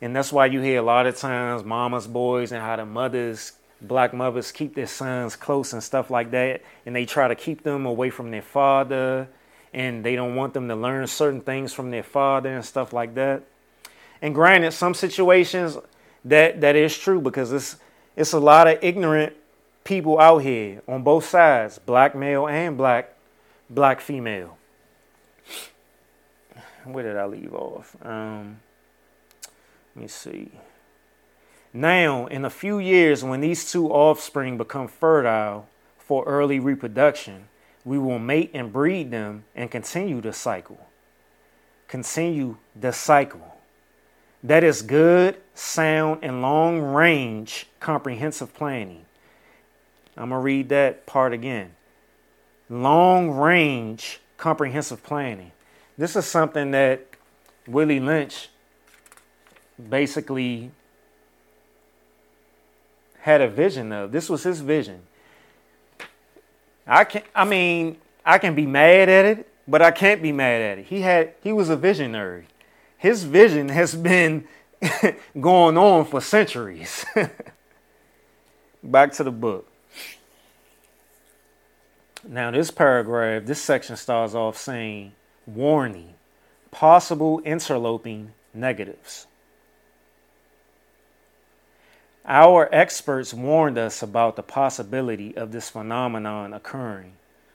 [0.00, 3.52] And that's why you hear a lot of times mama's boys and how the mothers,
[3.80, 6.62] black mothers, keep their sons close and stuff like that.
[6.86, 9.28] And they try to keep them away from their father
[9.72, 13.14] and they don't want them to learn certain things from their father and stuff like
[13.14, 13.42] that.
[14.22, 15.78] And granted, some situations
[16.24, 17.76] that that is true because it's
[18.16, 19.34] it's a lot of ignorant
[19.84, 23.14] people out here on both sides, black male and black
[23.68, 24.56] black female.
[26.84, 27.96] Where did I leave off?
[28.02, 28.60] Um,
[29.94, 30.50] let me see.
[31.72, 35.68] Now, in a few years, when these two offspring become fertile
[35.98, 37.49] for early reproduction,
[37.84, 40.78] we will mate and breed them and continue the cycle.
[41.88, 43.56] Continue the cycle.
[44.42, 49.04] That is good, sound, and long range comprehensive planning.
[50.16, 51.74] I'm going to read that part again.
[52.68, 55.52] Long range comprehensive planning.
[55.98, 57.06] This is something that
[57.66, 58.48] Willie Lynch
[59.88, 60.70] basically
[63.20, 64.12] had a vision of.
[64.12, 65.02] This was his vision.
[66.90, 70.60] I can I mean, I can be mad at it, but I can't be mad
[70.60, 70.86] at it.
[70.86, 72.46] He had he was a visionary.
[72.98, 74.44] His vision has been
[75.40, 77.06] going on for centuries.
[78.82, 79.66] Back to the book.
[82.28, 85.12] Now, this paragraph, this section starts off saying,
[85.46, 86.14] warning,
[86.70, 89.26] possible interloping negatives.
[92.26, 97.12] Our experts warned us about the possibility of this phenomenon occurring,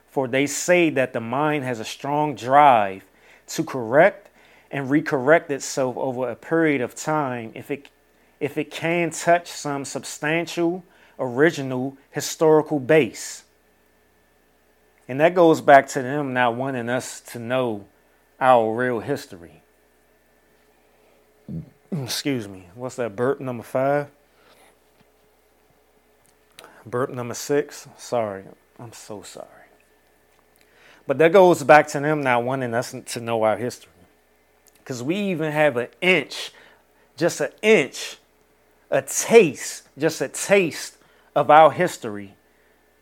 [0.09, 3.03] for they say that the mind has a strong drive
[3.47, 4.29] to correct
[4.71, 7.89] and recorrect itself over a period of time if it,
[8.39, 10.83] if it can touch some substantial,
[11.19, 13.43] original historical base.
[15.07, 17.85] And that goes back to them not wanting us to know
[18.41, 19.61] our real history.
[21.91, 22.65] Excuse me.
[22.73, 24.09] What's that burp number five?
[26.85, 27.87] Burp number six?
[27.97, 28.43] Sorry.
[28.79, 29.47] I'm so sorry.
[31.07, 33.91] But that goes back to them not wanting us to know our history.
[34.79, 36.51] Because we even have an inch,
[37.17, 38.17] just an inch,
[38.91, 40.97] a taste, just a taste
[41.35, 42.35] of our history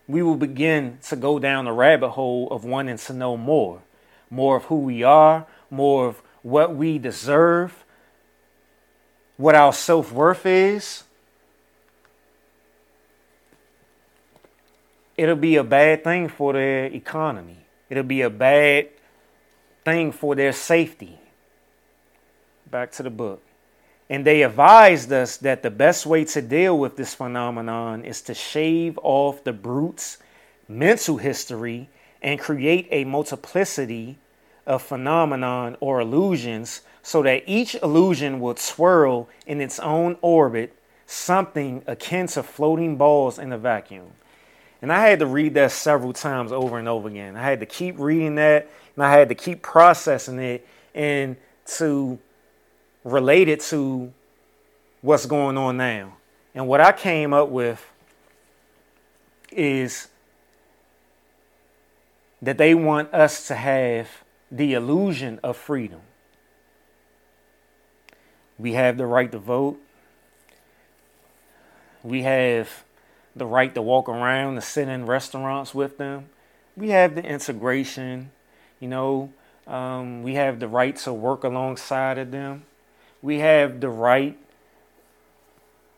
[0.06, 3.80] we will begin to go down the rabbit hole of wanting to know more
[4.30, 7.84] more of who we are, more of what we deserve,
[9.36, 11.04] what our self worth is.
[15.16, 17.58] It'll be a bad thing for their economy,
[17.88, 18.88] it'll be a bad
[19.84, 21.18] thing for their safety.
[22.70, 23.42] Back to the book.
[24.10, 28.34] And they advised us that the best way to deal with this phenomenon is to
[28.34, 30.18] shave off the brute's
[30.68, 31.88] mental history
[32.22, 34.18] and create a multiplicity
[34.66, 40.74] of phenomenon or illusions so that each illusion would swirl in its own orbit,
[41.06, 44.10] something akin to floating balls in a vacuum.
[44.84, 47.38] And I had to read that several times over and over again.
[47.38, 51.36] I had to keep reading that and I had to keep processing it and
[51.78, 52.18] to
[53.02, 54.12] related to
[55.00, 56.18] what's going on now.
[56.54, 57.82] And what I came up with
[59.50, 60.08] is
[62.42, 64.10] that they want us to have
[64.52, 66.02] the illusion of freedom.
[68.58, 69.80] We have the right to vote.
[72.02, 72.84] We have
[73.36, 76.28] the right to walk around, to sit in restaurants with them.
[76.76, 78.30] We have the integration,
[78.80, 79.32] you know,
[79.66, 82.64] um, we have the right to work alongside of them
[83.24, 84.36] we have the right,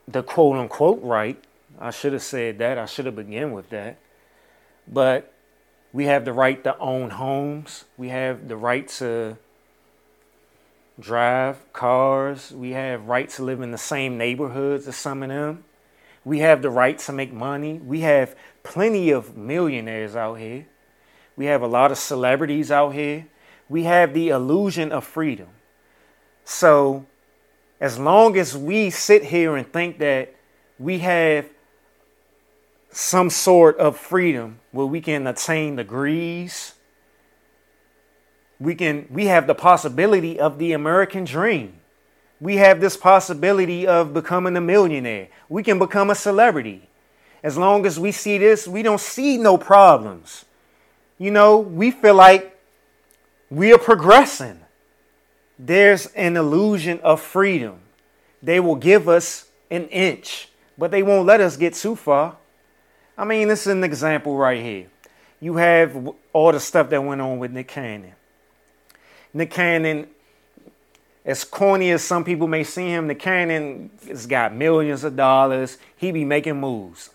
[0.07, 1.37] the quote unquote right.
[1.81, 2.79] I should have said that.
[2.79, 3.99] I should have begun with that.
[4.87, 5.33] But
[5.93, 7.85] we have the right to own homes.
[7.99, 9.39] We have the right to
[11.01, 12.53] drive cars.
[12.53, 15.65] We have right to live in the same neighborhoods as some of them.
[16.27, 17.75] We have the right to make money.
[17.79, 20.67] We have plenty of millionaires out here.
[21.37, 23.29] We have a lot of celebrities out here.
[23.69, 25.47] We have the illusion of freedom.
[26.43, 27.07] So
[27.81, 30.35] as long as we sit here and think that
[30.81, 31.49] we have
[32.91, 36.75] some sort of freedom where we can attain degrees,
[38.59, 41.79] we can we have the possibility of the American dream.
[42.41, 45.29] We have this possibility of becoming a millionaire.
[45.49, 46.89] We can become a celebrity.
[47.43, 50.45] As long as we see this, we don't see no problems.
[51.19, 52.59] You know, we feel like
[53.51, 54.61] we are progressing
[55.59, 57.79] there's an illusion of freedom.
[58.43, 62.37] They will give us an inch, but they won't let us get too far.
[63.17, 64.89] I mean, this is an example right here.
[65.41, 68.13] You have all the stuff that went on with Nick Cannon.
[69.33, 70.09] Nick Cannon,
[71.27, 75.77] as corny as some people may see him, Nick Cannon has got millions of dollars.
[75.95, 77.11] He be making moves.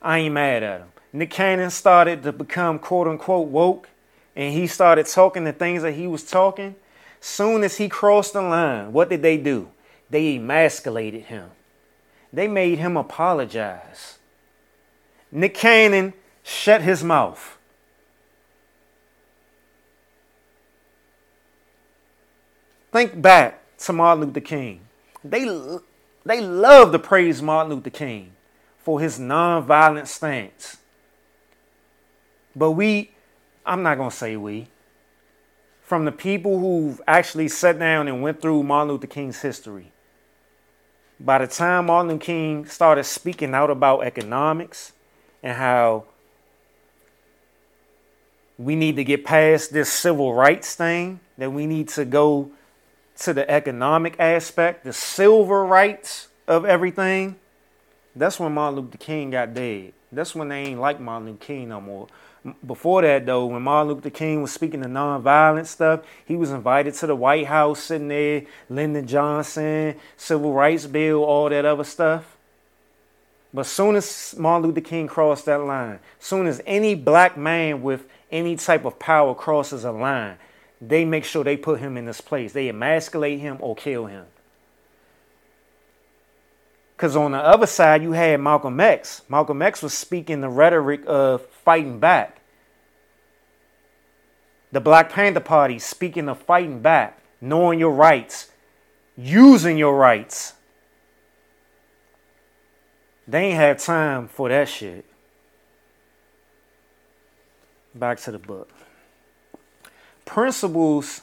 [0.00, 0.88] I ain't mad at him.
[1.12, 3.88] Nick Cannon started to become quote unquote woke,
[4.34, 6.76] and he started talking the things that he was talking
[7.20, 9.68] Soon as he crossed the line, what did they do?
[10.08, 11.50] They emasculated him.
[12.32, 14.18] They made him apologize.
[15.30, 17.58] Nick Cannon shut his mouth.
[22.92, 24.80] Think back to Martin Luther King.
[25.22, 25.44] They,
[26.24, 28.32] they love to praise Martin Luther King
[28.78, 30.78] for his nonviolent stance.
[32.56, 33.12] But we,
[33.64, 34.66] I'm not going to say we,
[35.82, 39.92] from the people who've actually sat down and went through Martin Luther King's history.
[41.20, 44.92] By the time Martin Luther King started speaking out about economics
[45.42, 46.04] and how
[48.58, 52.50] we need to get past this civil rights thing, that we need to go
[53.20, 57.36] to the economic aspect, the silver rights of everything.
[58.16, 59.92] That's when Martin Luther King got dead.
[60.10, 62.08] That's when they ain't like Martin Luther King no more.
[62.66, 66.94] Before that, though, when Martin Luther King was speaking the nonviolent stuff, he was invited
[66.94, 72.36] to the White House, sitting there, Lyndon Johnson, Civil Rights Bill, all that other stuff.
[73.52, 78.06] But soon as Martin Luther King crossed that line, soon as any black man with
[78.30, 80.38] any type of power crosses a line,
[80.80, 82.52] they make sure they put him in this place.
[82.52, 84.26] They emasculate him or kill him.
[86.96, 89.22] Because on the other side, you had Malcolm X.
[89.28, 92.40] Malcolm X was speaking the rhetoric of fighting back.
[94.72, 98.50] The Black Panther Party speaking of fighting back, knowing your rights,
[99.16, 100.54] using your rights.
[103.26, 105.04] They ain't have time for that shit.
[107.94, 108.70] Back to the book.
[110.30, 111.22] Principles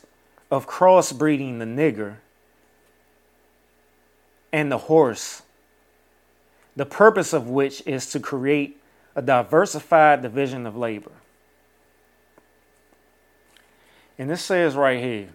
[0.51, 2.17] of crossbreeding the nigger
[4.51, 5.43] and the horse
[6.75, 8.81] the purpose of which is to create
[9.15, 11.13] a diversified division of labor.
[14.19, 15.29] And this says right here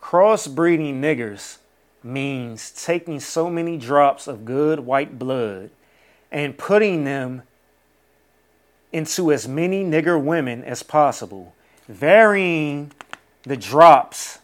[0.00, 1.58] crossbreeding niggers
[2.02, 5.68] means taking so many drops of good white blood
[6.30, 7.42] and putting them
[8.90, 11.54] into as many nigger women as possible,
[11.86, 12.90] varying
[13.44, 14.38] the drops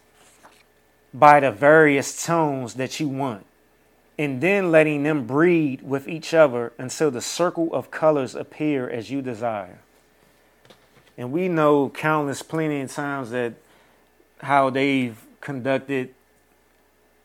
[1.15, 3.45] by the various tones that you want
[4.19, 9.11] and then letting them breed with each other until the circle of colors appear as
[9.11, 9.79] you desire.
[11.17, 13.55] And we know countless plenty of times that
[14.41, 16.15] how they've conducted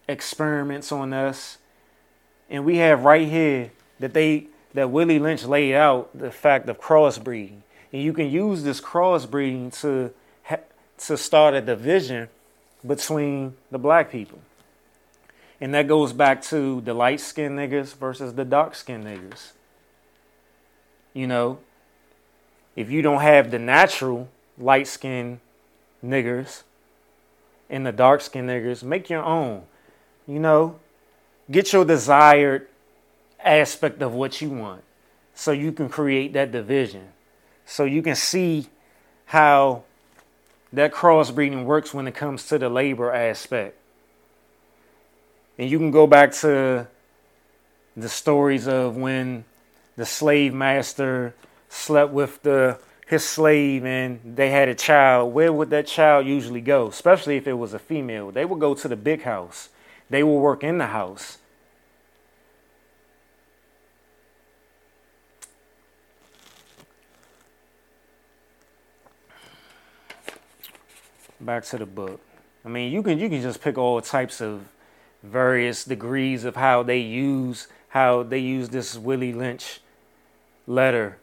[0.07, 1.57] experiments on us.
[2.49, 6.79] And we have right here that they that Willie Lynch laid out the fact of
[6.81, 7.61] crossbreeding.
[7.91, 10.11] And you can use this crossbreeding to
[11.07, 12.29] to start a division
[12.85, 14.39] between the black people.
[15.59, 19.51] And that goes back to the light skinned niggas versus the dark skinned niggas.
[21.13, 21.59] You know,
[22.75, 25.39] if you don't have the natural light skinned
[26.03, 26.63] niggers
[27.69, 29.63] and the dark skinned niggers, make your own.
[30.27, 30.79] You know,
[31.49, 32.67] get your desired
[33.43, 34.83] aspect of what you want
[35.33, 37.09] so you can create that division.
[37.65, 38.67] So you can see
[39.25, 39.83] how
[40.73, 43.77] that crossbreeding works when it comes to the labor aspect.
[45.57, 46.87] And you can go back to
[47.95, 49.45] the stories of when
[49.95, 51.35] the slave master
[51.69, 56.61] slept with the his slave and they had a child, where would that child usually
[56.61, 56.87] go?
[56.87, 58.31] Especially if it was a female.
[58.31, 59.69] They would go to the big house.
[60.09, 61.37] They would work in the house.
[71.43, 72.21] Back to the book.
[72.63, 74.69] I mean, you can you can just pick all types of
[75.23, 79.81] various degrees of how they use how they use this Willie Lynch
[80.65, 81.17] letter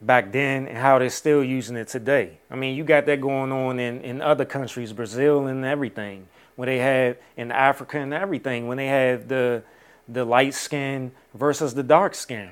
[0.00, 2.38] back then and how they're still using it today.
[2.50, 6.26] I mean, you got that going on in, in other countries, Brazil and everything,
[6.56, 9.62] when they have in Africa and everything, when they have the
[10.08, 12.50] the light skin versus the dark skin.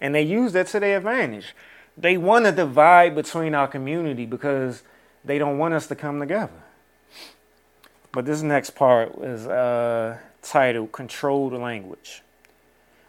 [0.00, 1.54] And they use that to their advantage.
[1.96, 4.82] They want to divide between our community because
[5.24, 6.62] they don't want us to come together.
[8.12, 12.22] But this next part is uh, titled Controlled Language.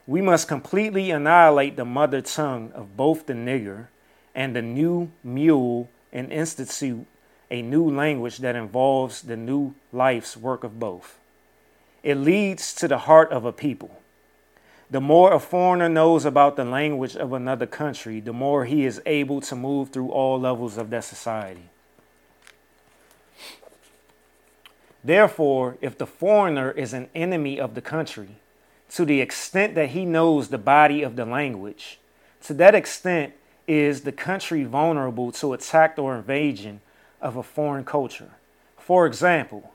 [0.06, 3.88] We must completely annihilate the mother tongue of both the nigger
[4.36, 7.06] and the new mule and institute
[7.52, 11.18] a new language that involves the new life's work of both.
[12.04, 14.00] It leads to the heart of a people.
[14.92, 19.02] The more a foreigner knows about the language of another country, the more he is
[19.06, 21.70] able to move through all levels of that society.
[25.04, 28.36] Therefore, if the foreigner is an enemy of the country,
[28.92, 32.00] to the extent that he knows the body of the language,
[32.44, 33.34] to that extent
[33.68, 36.82] is the country vulnerable to attack or invasion
[37.22, 38.32] of a foreign culture.
[38.78, 39.74] For example,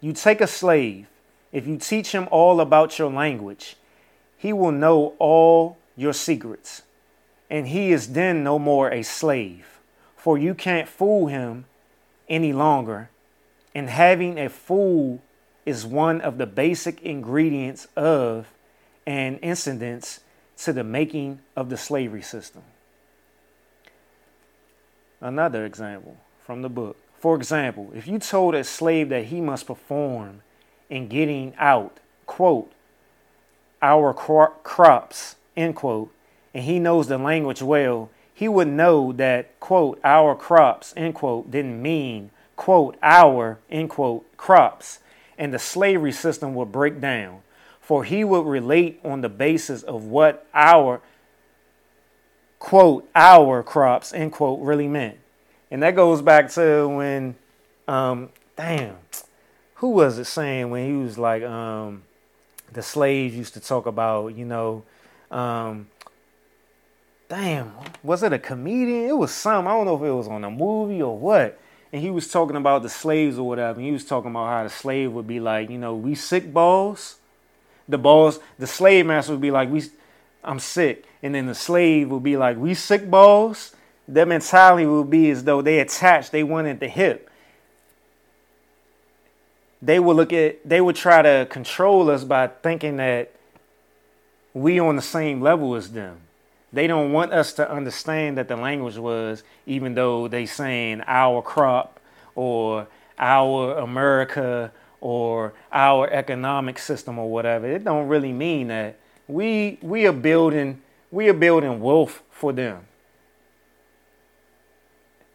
[0.00, 1.06] you take a slave,
[1.52, 3.76] if you teach him all about your language,
[4.36, 6.82] he will know all your secrets,
[7.48, 9.78] and he is then no more a slave,
[10.16, 11.66] for you can't fool him
[12.28, 13.10] any longer
[13.74, 15.22] and having a fool
[15.66, 18.52] is one of the basic ingredients of
[19.06, 20.20] and incidents
[20.58, 22.62] to the making of the slavery system.
[25.20, 26.96] Another example from the book.
[27.18, 30.42] For example, if you told a slave that he must perform
[30.90, 32.70] in getting out, quote,
[33.80, 36.14] our crops, end quote,
[36.52, 41.50] and he knows the language well, he would know that, quote, our crops, end quote,
[41.50, 45.00] didn't mean, quote, our, end quote, crops,
[45.38, 47.40] and the slavery system would break down.
[47.80, 51.02] For he would relate on the basis of what our,
[52.58, 55.18] quote, our crops, end quote, really meant.
[55.70, 57.34] And that goes back to when,
[57.86, 58.96] um, damn,
[59.74, 62.04] who was it saying when he was like, um,
[62.72, 64.82] the slaves used to talk about, you know,
[65.30, 65.88] um,
[67.28, 67.72] damn,
[68.02, 69.08] was it a comedian?
[69.08, 69.66] It was some.
[69.66, 71.58] I don't know if it was on a movie or what.
[71.92, 73.80] And he was talking about the slaves or whatever.
[73.80, 77.16] He was talking about how the slave would be like, you know, we sick balls.
[77.88, 79.82] The balls, the slave master would be like, we,
[80.42, 81.04] I'm sick.
[81.22, 83.74] And then the slave would be like, we sick balls.
[84.08, 87.30] Their mentality would be as though they attached, they wanted the hip.
[89.80, 93.32] They would look at, they would try to control us by thinking that
[94.54, 96.20] we on the same level as them
[96.74, 101.40] they don't want us to understand that the language was, even though they saying our
[101.40, 102.00] crop
[102.34, 102.88] or
[103.18, 107.66] our America or our economic system or whatever.
[107.66, 108.96] It don't really mean that.
[109.28, 112.86] We we are building we are building wealth for them.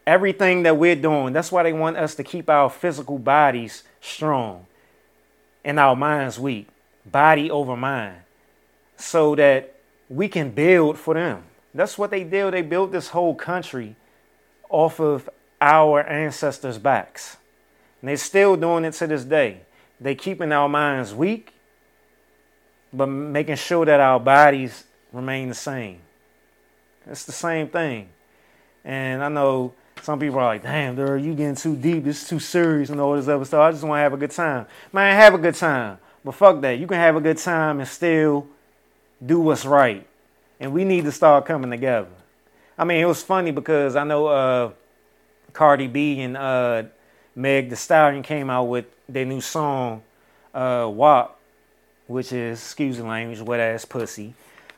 [0.06, 4.66] Everything that we're doing, that's why they want us to keep our physical bodies strong
[5.64, 6.68] and our minds weak.
[7.06, 8.18] Body over mind.
[8.98, 9.79] So that
[10.10, 11.44] we can build for them.
[11.74, 12.54] That's what they did.
[12.54, 13.96] They built this whole country
[14.70, 15.30] off of
[15.62, 17.38] our ancestors' backs.
[18.02, 19.62] And they're still doing it to this day.
[20.00, 21.54] They're keeping our minds weak,
[22.92, 26.00] but making sure that our bodies remain the same.
[27.06, 28.10] It's the same thing.
[28.84, 32.08] And I know some people are like, damn, dude, you getting too deep.
[32.08, 33.60] It's too serious and all this other stuff.
[33.60, 34.66] I just want to have a good time.
[34.94, 35.98] Man, have a good time.
[36.24, 36.80] But fuck that.
[36.80, 38.48] You can have a good time and still
[39.26, 40.06] do what's right.
[40.60, 42.10] And we need to start coming together.
[42.78, 44.72] I mean, it was funny because I know uh,
[45.54, 46.84] Cardi B and uh,
[47.36, 50.02] Meg The Stallion came out with their new song,
[50.54, 51.38] uh, WAP,
[52.08, 54.34] which is, excuse the language, wet ass pussy.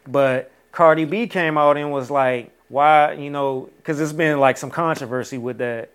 [0.08, 4.58] But Cardi B came out and was like, why, you know, because there's been like
[4.58, 5.90] some controversy with that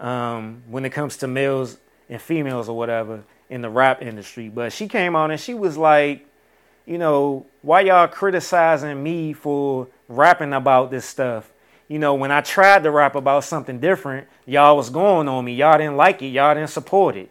[0.00, 1.78] um, when it comes to males
[2.08, 4.48] and females or whatever in the rap industry.
[4.48, 6.26] But she came out and she was like,
[6.88, 11.50] you know, why y'all criticizing me for rapping about this stuff?
[11.86, 15.54] You know, when I tried to rap about something different, y'all was going on me.
[15.54, 16.28] Y'all didn't like it.
[16.28, 17.30] Y'all didn't support it.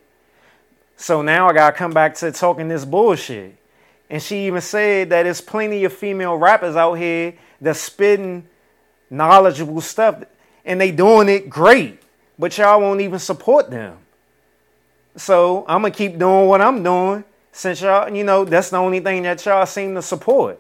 [0.95, 3.55] So now I got to come back to talking this bullshit.
[4.11, 8.47] And she even said that there's plenty of female rappers out here that's spitting
[9.09, 10.23] knowledgeable stuff
[10.65, 11.99] and they doing it great,
[12.37, 13.97] but y'all won't even support them.
[15.15, 17.23] So I'm to keep doing what I'm doing
[17.57, 20.59] since y'all, you know, that's the only thing that y'all seem to support.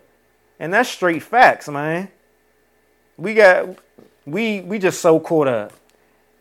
[0.59, 2.09] And that's straight facts, man.
[3.17, 3.77] We got
[4.25, 5.73] we we just so caught up.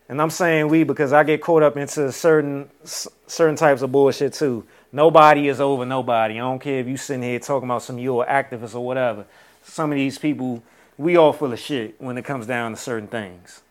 [0.09, 4.33] And I'm saying we because I get caught up into certain certain types of bullshit
[4.33, 4.65] too.
[4.91, 6.35] Nobody is over nobody.
[6.35, 9.27] I don't care if you sitting here talking about some you're activist or whatever.
[9.61, 10.63] Some of these people,
[10.97, 13.61] we all full of shit when it comes down to certain things.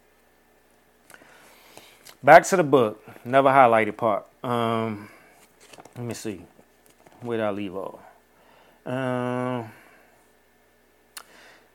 [2.23, 4.25] Back to the book, never highlighted part.
[4.45, 5.09] Um,
[5.97, 6.43] let me see.
[7.25, 7.77] I leave?
[8.85, 9.71] Um,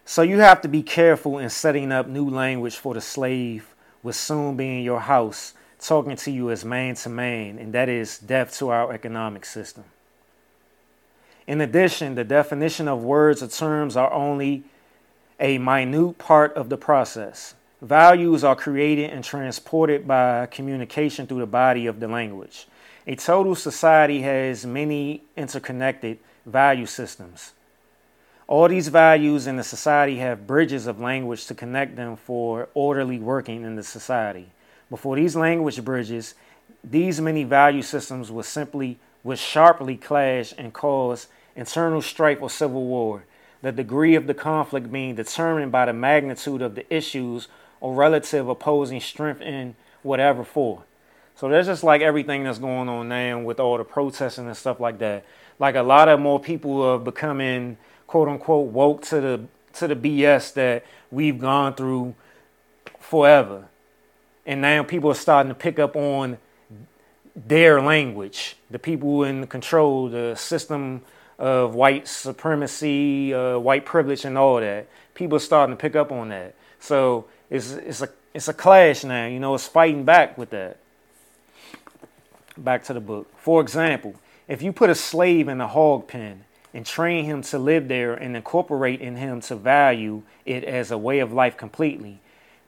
[0.06, 4.14] so you have to be careful in setting up new language for the slave will
[4.14, 8.20] soon be in your house talking to you as man to man, and that is
[8.20, 9.84] death to our economic system.
[11.48, 14.64] In addition, the definition of words or terms are only
[15.40, 17.56] a minute part of the process.
[17.82, 22.68] Values are created and transported by communication through the body of the language.
[23.07, 27.53] A total society has many interconnected value systems.
[28.48, 33.18] All these values in the society have bridges of language to connect them for orderly
[33.18, 34.52] working in the society.
[34.91, 36.36] Before these language bridges,
[36.84, 42.86] these many value systems would simply would sharply clash and cause internal strife or civil
[42.86, 43.23] war,
[43.64, 47.48] the degree of the conflict being determined by the magnitude of the issues
[47.80, 50.84] or relative opposing strength in whatever form.
[51.42, 54.80] So there's just like everything that's going on now with all the protesting and stuff
[54.80, 55.26] like that.
[55.58, 59.42] Like a lot of more people are becoming quote unquote woke to the
[59.74, 62.14] to the BS that we've gone through
[63.00, 63.66] forever.
[64.46, 66.38] And now people are starting to pick up on
[67.36, 68.56] their language.
[68.70, 71.02] The people in control, the system
[71.40, 74.88] of white supremacy, uh, white privilege, and all that.
[75.16, 76.54] People are starting to pick up on that.
[76.80, 79.26] So it's it's a it's a clash now.
[79.26, 80.78] You know, it's fighting back with that
[82.57, 83.32] back to the book.
[83.38, 84.15] For example,
[84.48, 88.14] if you put a slave in a hog pen and train him to live there
[88.14, 92.19] and incorporate in him to value it as a way of life completely.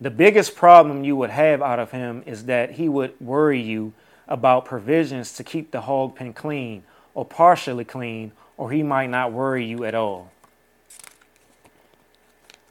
[0.01, 3.93] The biggest problem you would have out of him is that he would worry you
[4.27, 6.83] about provisions to keep the hog pen clean
[7.13, 10.31] or partially clean, or he might not worry you at all.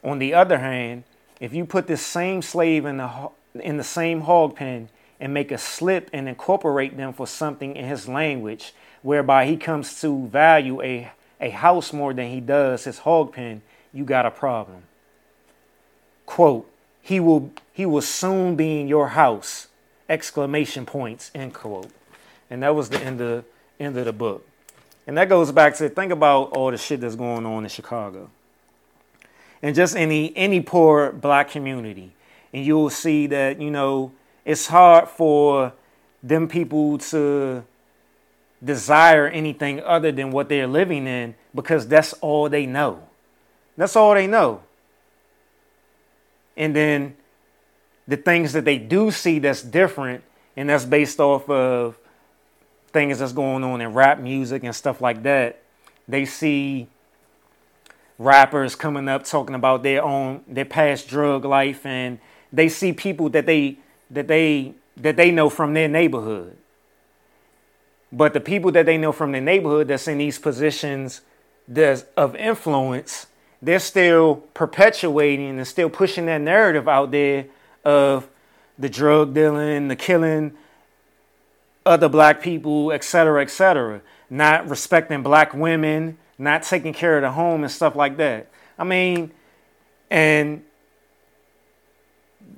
[0.03, 1.05] On the other hand,
[1.39, 4.89] if you put this same slave in the, in the same hog pen
[5.23, 8.73] and make a slip and incorporate them for something in his language,
[9.03, 11.09] whereby he comes to value a,
[11.39, 13.61] a house more than he does his hog pen,
[13.93, 14.83] you got a problem.
[16.25, 16.69] Quote,
[17.01, 19.67] he will he will soon be in your house,
[20.09, 21.89] exclamation points, end quote.
[22.49, 23.45] And that was the end of
[23.79, 24.45] end of the book.
[25.07, 28.29] And that goes back to think about all the shit that's going on in Chicago
[29.61, 32.11] and just any any poor black community
[32.51, 34.11] and you'll see that you know
[34.45, 35.73] it's hard for
[36.21, 37.63] them people to
[38.63, 43.03] desire anything other than what they're living in because that's all they know.
[43.75, 44.61] That's all they know.
[46.55, 47.15] And then
[48.07, 50.23] the things that they do see that's different
[50.55, 51.97] and that's based off of
[52.91, 55.63] things that's going on in rap music and stuff like that
[56.07, 56.87] they see
[58.17, 62.19] rappers coming up talking about their own their past drug life and
[62.51, 63.77] they see people that they
[64.09, 66.55] that they that they know from their neighborhood
[68.11, 71.21] but the people that they know from their neighborhood that's in these positions
[71.67, 73.27] that's of influence
[73.61, 77.45] they're still perpetuating and still pushing that narrative out there
[77.83, 78.29] of
[78.77, 80.53] the drug dealing the killing
[81.85, 87.63] other black people etc etc not respecting black women not taking care of the home
[87.63, 88.47] and stuff like that.
[88.77, 89.31] I mean,
[90.09, 90.63] and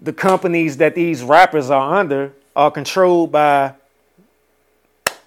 [0.05, 3.73] the companies that these rappers are under are controlled by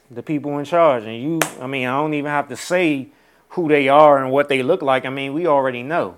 [0.08, 1.02] the people in charge.
[1.02, 3.08] And you, I mean, I don't even have to say
[3.50, 5.04] who they are and what they look like.
[5.04, 6.16] I mean, we already know.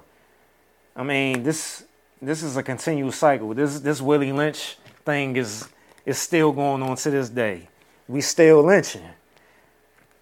[0.95, 1.85] I mean, this
[2.20, 3.55] this is a continual cycle.
[3.55, 4.77] This this Willie Lynch
[5.07, 5.66] thing is
[6.05, 7.66] is still going on to this day.
[8.09, 9.09] We still lynching.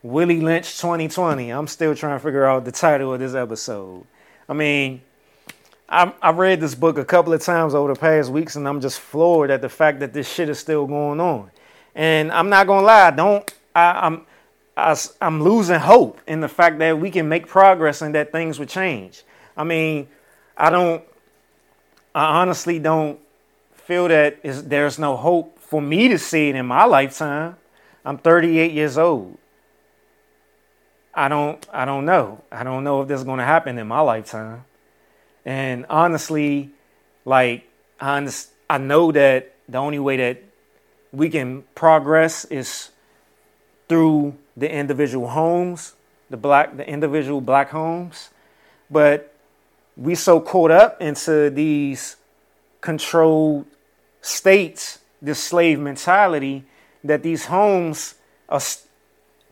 [0.01, 1.51] Willie Lynch 2020.
[1.51, 4.07] I'm still trying to figure out the title of this episode.
[4.49, 5.03] I mean,
[5.89, 8.81] I, I read this book a couple of times over the past weeks, and I'm
[8.81, 11.51] just floored at the fact that this shit is still going on.
[11.95, 14.27] And I'm not gonna lie, I don't I, I'm
[14.77, 18.59] I, I'm losing hope in the fact that we can make progress and that things
[18.59, 19.25] would change.
[19.57, 20.07] I mean,
[20.57, 21.03] I don't,
[22.15, 23.19] I honestly don't
[23.73, 27.57] feel that is, there's no hope for me to see it in my lifetime.
[28.05, 29.37] I'm 38 years old.
[31.13, 32.45] I don't I don't know.
[32.53, 34.65] I don't know if this is going to happen in my lifetime.
[35.45, 36.71] And honestly,
[37.25, 37.69] like
[38.01, 38.31] I
[38.71, 40.43] I know that the only way that
[41.13, 42.91] we can progress is
[43.89, 45.95] through the individual homes,
[46.31, 48.31] the black the individual black homes.
[48.91, 49.35] But
[49.97, 52.17] we so caught up into these
[52.81, 53.67] controlled
[54.21, 56.65] states, this slave mentality,
[57.03, 58.15] that these homes
[58.49, 58.61] are,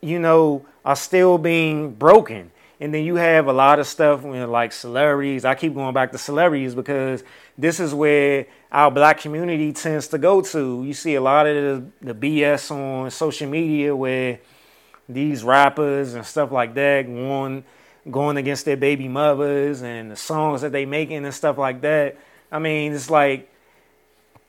[0.01, 2.51] you know, are still being broken.
[2.79, 5.45] And then you have a lot of stuff know, like celebrities.
[5.45, 7.25] I keep going back to celebrities because
[7.57, 10.85] this is where our black community tends to go to.
[10.85, 14.41] You see a lot of the, the BS on social media where
[15.09, 17.65] these rappers and stuff like that going
[18.11, 22.17] going against their baby mothers and the songs that they making and stuff like that.
[22.53, 23.51] I mean, it's like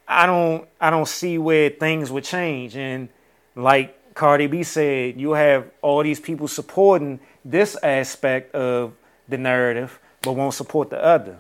[0.08, 2.76] I don't I don't see where things would change.
[2.76, 3.10] And
[3.56, 8.94] like Cardi B said, you have all these people supporting this aspect of
[9.28, 11.38] the narrative, but won't support the other.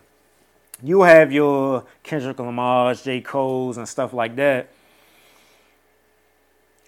[0.84, 3.22] You have your Kendrick Lamar's, J.
[3.22, 4.69] Cole's, and stuff like that.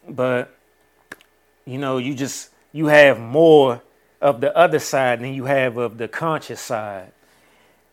[0.08, 0.56] But,
[1.66, 3.82] you know, you just, you have more
[4.22, 7.12] of the other side than you have of the conscious side.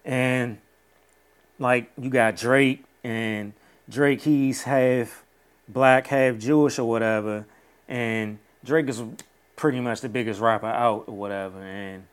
[0.05, 0.59] And,
[1.59, 3.53] like, you got Drake, and
[3.89, 5.25] Drake, he's half
[5.69, 7.47] black, half Jewish or whatever
[7.89, 9.03] and Drake is
[9.57, 11.61] pretty much the biggest rapper out or whatever.
[11.61, 12.05] And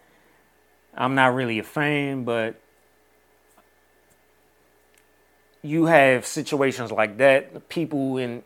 [0.95, 2.56] I'm not really a fan, but
[5.61, 7.70] you have situations like that.
[7.70, 8.44] People in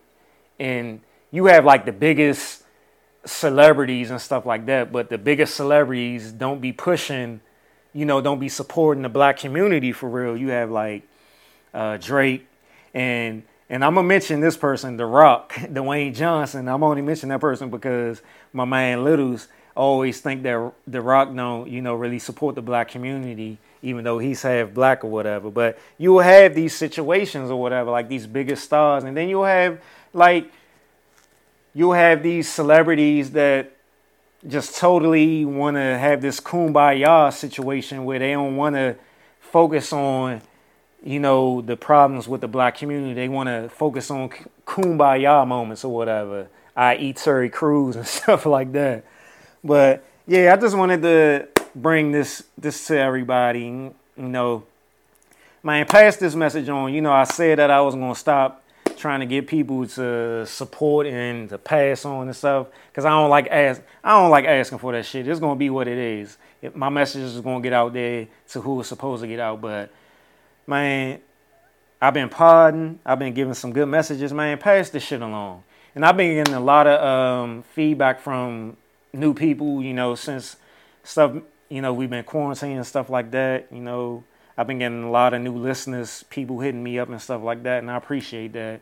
[0.60, 1.02] in
[1.32, 2.64] you have like the biggest
[3.26, 7.41] celebrities and stuff like that, but the biggest celebrities don't be pushing,
[7.94, 10.38] you know, don't be supporting the black community for real.
[10.38, 11.03] You have like
[11.74, 12.48] uh, Drake
[12.94, 16.68] and and I'm gonna mention this person, The Rock, Dwayne Johnson.
[16.68, 18.22] I'm only mentioning that person because
[18.53, 22.89] my man Littles always think that The Rock don't, you know, really support the black
[22.89, 25.52] community, even though he's half black or whatever.
[25.52, 29.45] But you will have these situations or whatever, like these biggest stars, and then you'll
[29.45, 29.81] have
[30.14, 30.52] like
[31.73, 33.72] you'll have these celebrities that
[34.48, 38.95] just totally want to have this kumbaya situation where they don't want to
[39.39, 40.41] focus on
[41.03, 43.14] you know the problems with the black community.
[43.14, 44.30] They want to focus on
[44.65, 47.14] kumbaya moments or whatever, i.e.
[47.14, 49.06] Terry Crews and stuff like that.
[49.64, 53.61] But yeah, I just wanted to bring this this to everybody.
[53.61, 54.64] You know,
[55.64, 56.94] man, pass this message on.
[56.94, 58.64] You know, I said that I was gonna stop
[58.98, 63.30] trying to get people to support and to pass on and stuff because I don't
[63.30, 65.28] like ask I don't like asking for that shit.
[65.28, 66.38] It's gonna be what it is.
[66.61, 69.61] If my message is gonna get out there to who it's supposed to get out.
[69.61, 69.91] But
[70.68, 71.19] man,
[72.02, 72.99] I've been podding.
[73.06, 74.31] I've been giving some good messages.
[74.34, 75.64] Man, pass this shit along.
[75.95, 78.77] And I've been getting a lot of um, feedback from
[79.14, 79.81] new people.
[79.81, 80.57] You know, since
[81.03, 81.34] stuff.
[81.69, 83.68] You know, we've been quarantining and stuff like that.
[83.72, 84.23] You know
[84.57, 87.61] I've been getting a lot of new listeners, people hitting me up and stuff like
[87.64, 88.81] that, and I appreciate that.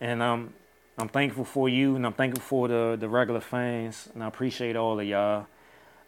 [0.00, 0.54] And um,
[0.96, 4.74] I'm thankful for you, and I'm thankful for the the regular fans, and I appreciate
[4.74, 5.46] all of y'all.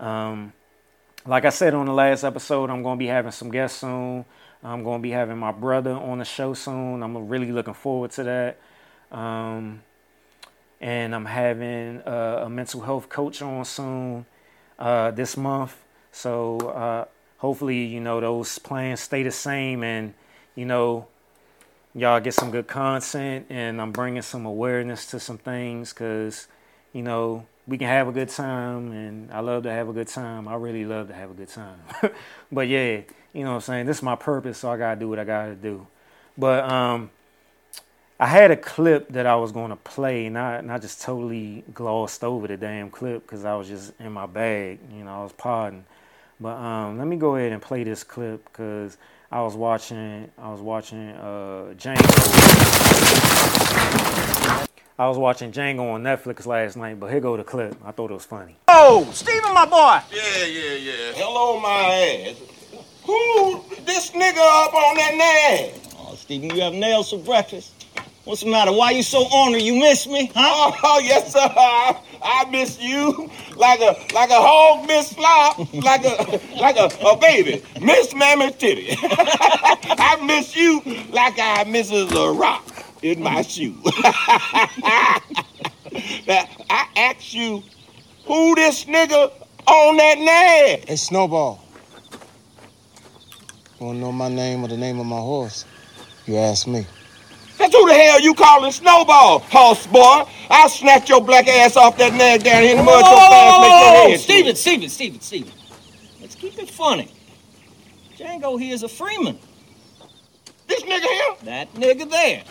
[0.01, 0.55] Um,
[1.27, 4.25] like I said on the last episode, I'm gonna be having some guests soon.
[4.65, 7.03] I'm gonna be having my brother on the show soon.
[7.03, 8.59] I'm really looking forward to that.
[9.13, 9.83] Um,
[10.81, 14.27] and I'm having a, a, mental health coach on soon
[14.79, 15.77] uh, this month.
[16.13, 17.05] So uh,
[17.39, 20.15] hopefully, you know, those plans stay the same and,
[20.55, 21.07] you know,
[21.95, 26.49] y'all get some good content and I'm bringing some awareness to some things because,
[26.93, 30.09] you know, we can have a good time and I love to have a good
[30.09, 30.49] time.
[30.49, 31.79] I really love to have a good time.
[32.53, 33.03] but yeah,
[33.35, 33.87] you know what I'm saying?
[33.87, 35.87] This is my purpose, so I gotta do what I gotta do.
[36.39, 37.11] But um
[38.19, 41.65] I had a clip that I was gonna play and I, and I just totally
[41.75, 45.23] glossed over the damn clip because I was just in my bag, you know, I
[45.25, 45.85] was podding.
[46.41, 48.97] But um, let me go ahead and play this clip because
[49.33, 52.05] I was watching I was watching uh, Django.
[54.97, 57.77] I was watching Django on Netflix last night, but here go the clip.
[57.85, 58.57] I thought it was funny.
[58.69, 60.01] Oh, Stephen, my boy.
[60.15, 61.13] Yeah, yeah, yeah.
[61.15, 62.54] Hello, my ass.
[63.05, 65.81] Who this nigga up on that name?
[65.99, 67.73] Oh, Stephen, you have nails for breakfast.
[68.25, 68.73] What's the matter?
[68.73, 69.63] Why you so ornery?
[69.63, 70.41] You miss me, huh?
[70.47, 71.41] Oh, oh yes, sir.
[71.41, 76.91] I, I miss you like a like a hog miss flop, like a like a,
[77.07, 78.97] a baby miss mammy titty.
[79.03, 82.67] I miss you like I misses a rock
[83.03, 83.75] in my shoe.
[86.27, 87.63] now, I ask you,
[88.25, 89.31] who this nigga
[89.67, 90.85] on that name?
[90.87, 91.64] Hey, Snowball.
[93.85, 95.67] Wanna know my name or the name of my horse?
[96.25, 96.87] You ask me.
[97.59, 100.25] That's who the hell you calling Snowball, horse boy?
[100.49, 103.61] I'll snatch your black ass off that nag down here in the mud so fast
[103.61, 105.53] make your head Stephen, Stephen, Stephen, Stephen.
[106.19, 107.13] Let's keep it funny.
[108.17, 109.39] Django here is a Freeman.
[110.67, 111.35] This nigga here?
[111.43, 112.43] That nigga there.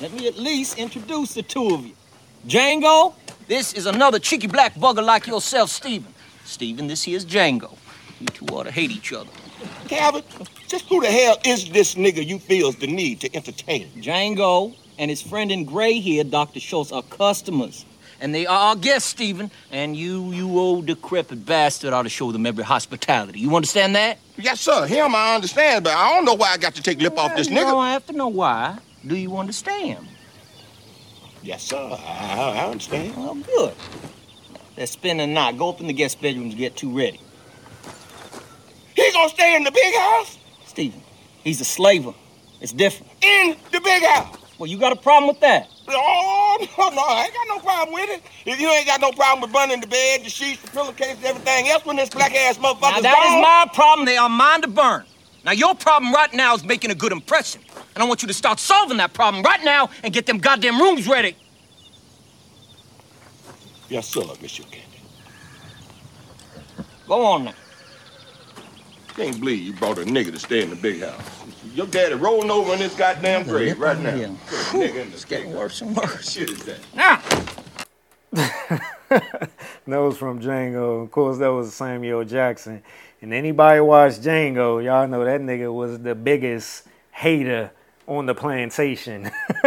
[0.00, 1.94] Let me at least introduce the two of you.
[2.48, 3.12] Django,
[3.48, 6.14] this is another cheeky black bugger like yourself, Stephen.
[6.46, 7.76] Stephen, this here's Django.
[8.18, 9.30] You two ought to hate each other.
[9.88, 10.22] Calvin,
[10.68, 13.88] just who the hell is this nigga you feels the need to entertain?
[13.96, 16.60] Django and his friend in gray here, Dr.
[16.60, 17.84] Schultz, are customers.
[18.20, 19.50] And they are our guests, Stephen.
[19.70, 23.40] And you, you old decrepit bastard, ought to show them every hospitality.
[23.40, 24.18] You understand that?
[24.36, 24.86] Yes, sir.
[24.86, 27.36] Him, I understand, but I don't know why I got to take lip well, off
[27.36, 27.72] this nigga.
[27.72, 28.78] No, I have to know why.
[29.06, 30.06] Do you understand?
[31.42, 31.78] Yes, sir.
[31.78, 33.16] I, I understand.
[33.16, 33.74] Well, good.
[34.76, 35.56] Let's spend the night.
[35.56, 37.20] Go up in the guest bedrooms and get two ready.
[39.00, 40.38] He gonna stay in the big house?
[40.66, 41.00] Stephen,
[41.42, 42.12] he's a slaver.
[42.60, 43.10] It's different.
[43.22, 44.36] In the big house?
[44.58, 45.68] Well, you got a problem with that?
[45.88, 48.22] Oh, no, no, I ain't got no problem with it.
[48.44, 51.68] If you ain't got no problem with burning the bed, the sheets, the pillowcases, everything
[51.68, 53.38] else when this black ass motherfucker's Now, that gone.
[53.38, 54.04] is my problem.
[54.04, 55.04] They are mine to burn.
[55.46, 57.62] Now, your problem right now is making a good impression.
[57.94, 60.78] And I want you to start solving that problem right now and get them goddamn
[60.78, 61.34] rooms ready.
[63.88, 64.86] Yes, sir, Monsieur Candie.
[67.08, 67.54] Go on now.
[69.16, 71.20] Can't believe you brought a nigga to stay in the big house.
[71.74, 74.14] Your daddy rolling over in this goddamn grave right now.
[74.14, 74.34] Yeah.
[74.72, 76.30] It's getting worse and worse.
[76.30, 76.78] Shit is that?
[76.94, 77.20] Now.
[79.10, 81.02] that was from Django.
[81.02, 82.82] Of course, that was Samuel Jackson.
[83.20, 87.72] And anybody watch Django, y'all know that nigga was the biggest hater
[88.06, 89.30] on the plantation.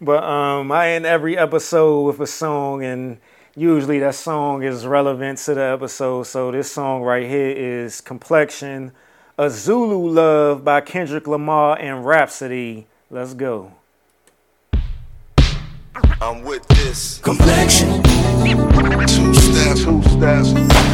[0.00, 3.18] but um, I end every episode with a song, and
[3.54, 6.24] usually that song is relevant to the episode.
[6.24, 8.92] So this song right here is Complexion,
[9.38, 12.86] A Zulu Love by Kendrick Lamar and Rapsody.
[13.10, 13.72] Let's go.
[16.20, 18.02] I'm with this complexion.
[18.02, 20.91] Two steps, two steps.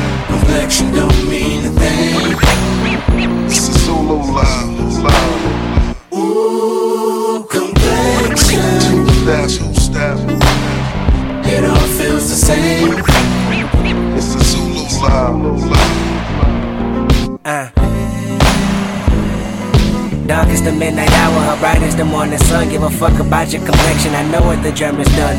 [21.99, 22.69] The morning sun.
[22.70, 25.37] Give a fuck about your complexion, I know what the germ is done.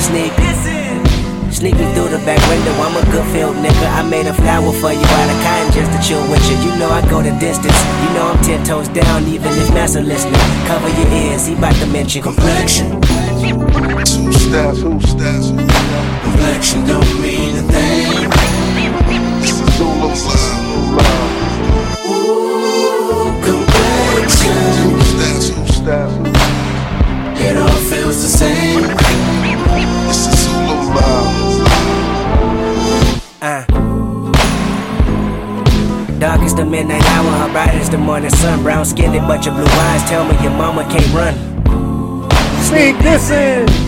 [0.00, 0.32] Sneak.
[1.52, 3.86] Sneak me through the back window, I'm a good field nigga.
[3.92, 6.56] I made a flower for you out of cotton just to chill with you.
[6.64, 7.76] You know I go the distance.
[8.02, 10.40] You know I'm ten toes down, even if NASA listening.
[10.66, 13.00] Cover your ears, he bout to mention complexion.
[14.08, 15.50] Two steps, two steps.
[16.24, 18.37] Complexion don't mean a thing.
[25.88, 26.12] Steps.
[27.40, 28.82] It all feels the same.
[30.06, 31.32] This is Zulu love.
[33.40, 33.64] Uh.
[36.18, 38.62] Dark as the midnight hour, her bright as the morning sun.
[38.62, 41.34] Brown skinned, but your blue eyes tell me your mama can't run.
[42.64, 43.87] Sneak this in.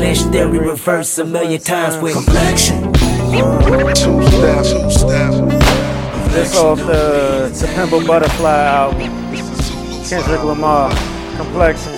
[0.00, 2.92] Lynch theory reverse a million times with Complexion.
[2.92, 5.36] Two steps, two steps.
[6.32, 9.10] This off the Pimp Butterfly album.
[10.08, 10.90] Kendrick Lamar.
[11.36, 11.92] Complexion.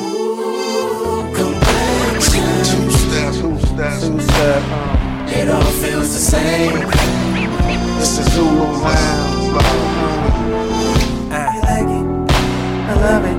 [1.32, 2.44] Complexion.
[2.64, 4.06] Two steps, two steps.
[4.08, 4.62] Two step.
[4.72, 6.72] Um, It all feels the same.
[7.98, 8.84] This is Zulu love.
[11.30, 11.38] uh,
[12.90, 13.38] I love it.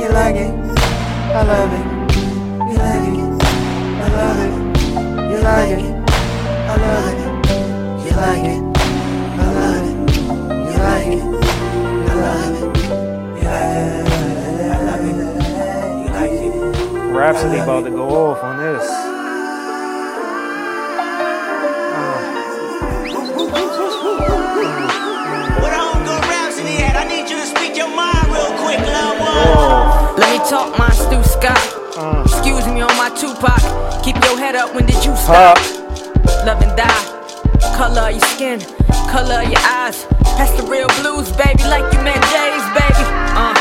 [0.00, 0.52] You like it.
[1.34, 1.81] I love it.
[5.52, 5.84] Like it.
[5.84, 7.28] I love it.
[8.06, 8.62] You like it.
[9.36, 9.96] I love it.
[10.72, 11.22] You like it.
[12.08, 12.72] I love it.
[13.36, 14.00] You like it.
[14.72, 15.16] I love it.
[16.00, 16.52] You like it.
[17.12, 18.88] Rapsody about to go off on this.
[25.60, 26.96] Where the homegirl Rapsody at?
[26.96, 30.16] I need you to speak your mind real quick, love one.
[30.18, 31.81] Let me talk my Stu Scott.
[33.22, 34.02] Tupac.
[34.02, 35.56] Keep your head up, when did you stop?
[36.42, 37.02] Love and die.
[37.78, 38.58] Color of your skin,
[39.06, 40.10] color of your eyes.
[40.34, 43.06] That's the real blues, baby, like you met Jay's, baby.
[43.38, 43.54] Uh,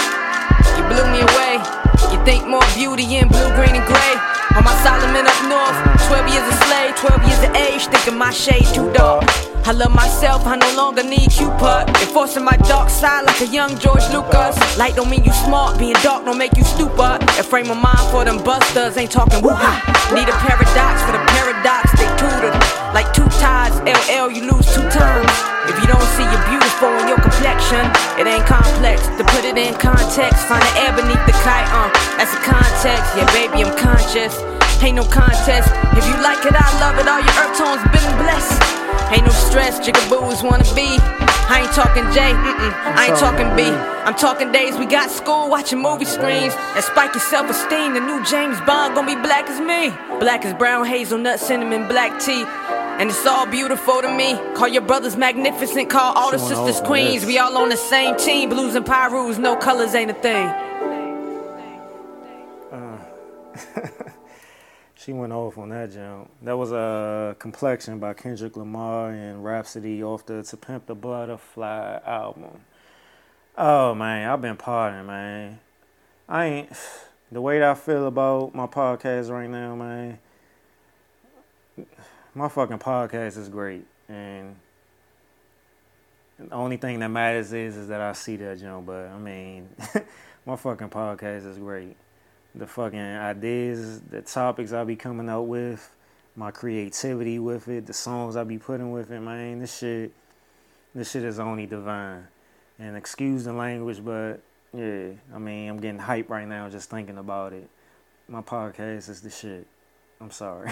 [0.74, 1.62] you blew me away.
[2.10, 4.14] You think more beauty in blue, green, and gray.
[4.58, 5.78] On my Solomon up north,
[6.10, 9.30] 12 years a slave, 12 years of age, thinking my shade too dark.
[9.64, 11.86] I love myself, I no longer need Cupid.
[12.02, 14.58] Enforcing my dark side like a young George Lucas.
[14.78, 17.22] Light don't mean you smart, being dark don't make you stupid.
[17.38, 19.54] A frame of mind for them busters, ain't talking woo
[20.12, 22.58] Need a paradox for the paradox, they tutored.
[22.92, 25.30] Like two tides, LL, you lose two times.
[25.70, 27.86] If you don't see you're beautiful in your complexion,
[28.18, 29.06] it ain't complex.
[29.22, 33.14] To put it in context, find the air beneath the kite, uh, that's the context.
[33.14, 34.36] Yeah, baby, I'm conscious.
[34.82, 35.70] Ain't no contest.
[35.94, 37.06] If you like it, I love it.
[37.06, 38.81] All your earth tones been blessed.
[39.12, 40.98] Ain't no stress, jigaboos wanna be.
[41.52, 43.64] I ain't talking J, mm-mm, I ain't talking B.
[44.06, 46.54] I'm talking days we got school watching movie screens.
[46.76, 49.90] And spike your self esteem, the new James Bond gonna be black as me.
[50.20, 52.46] Black as brown, hazelnut, cinnamon, black tea.
[53.00, 54.36] And it's all beautiful to me.
[54.56, 57.22] Call your brothers magnificent, call all the Showing sisters queens.
[57.22, 57.26] this.
[57.26, 60.48] We all on the same team, blues and pyrus, no colors ain't a thing.
[62.72, 62.98] Uh.
[65.04, 66.30] She went off on that jump.
[66.44, 72.02] That was a complexion by Kendrick Lamar and Rapsody off the To Pimp the Butterfly
[72.06, 72.62] album.
[73.58, 75.60] Oh man, I've been partying, man.
[76.30, 76.70] I ain't
[77.32, 80.20] the way that I feel about my podcast right now, man.
[82.36, 84.56] My fucking podcast is great, and
[86.38, 88.86] the only thing that matters is is that I see that jump.
[88.86, 89.68] But I mean,
[90.46, 91.98] my fucking podcast is great
[92.54, 95.94] the fucking ideas, the topics I'll be coming out with,
[96.36, 99.60] my creativity with it, the songs I'll be putting with it, man.
[99.60, 100.12] This shit,
[100.94, 102.28] this shit is only divine.
[102.80, 104.42] And excuse the language, but
[104.74, 107.70] yeah, I mean, I'm getting hype right now just thinking about it.
[108.28, 109.68] My podcast is the shit.
[110.20, 110.72] I'm sorry.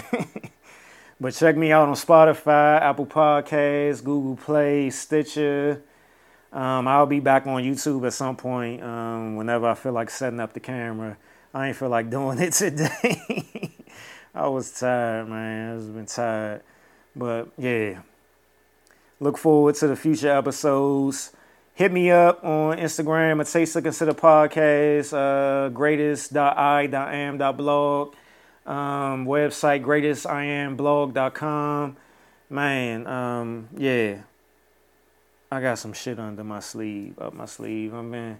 [1.20, 5.82] but check me out on Spotify, Apple Podcasts, Google Play, Stitcher.
[6.52, 10.40] Um, I'll be back on YouTube at some point um, whenever I feel like setting
[10.40, 11.16] up the camera.
[11.52, 13.72] I ain't feel like doing it today.
[14.34, 15.76] I was tired, man.
[15.76, 16.62] I've been tired.
[17.14, 18.00] But yeah.
[19.18, 21.32] Look forward to the future episodes.
[21.74, 28.14] Hit me up on Instagram at Taste to Consider Podcast, uh, greatest.i.am.blog,
[28.66, 31.96] um, website greatestiamblog.com.
[32.48, 34.20] Man, um, yeah.
[35.50, 37.92] I got some shit under my sleeve, up my sleeve.
[37.94, 38.38] I've been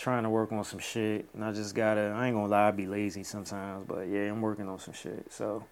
[0.00, 2.14] trying to work on some shit, and I just gotta.
[2.16, 5.26] I ain't gonna lie, I be lazy sometimes, but yeah, I'm working on some shit.
[5.30, 5.64] So,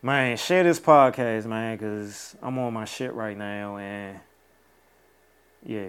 [0.00, 4.20] man, share this podcast, man, cause I'm on my shit right now, and
[5.64, 5.88] yeah,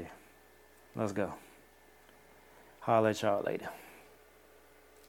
[0.95, 1.33] let's go.
[2.79, 3.69] Holla at y'all later.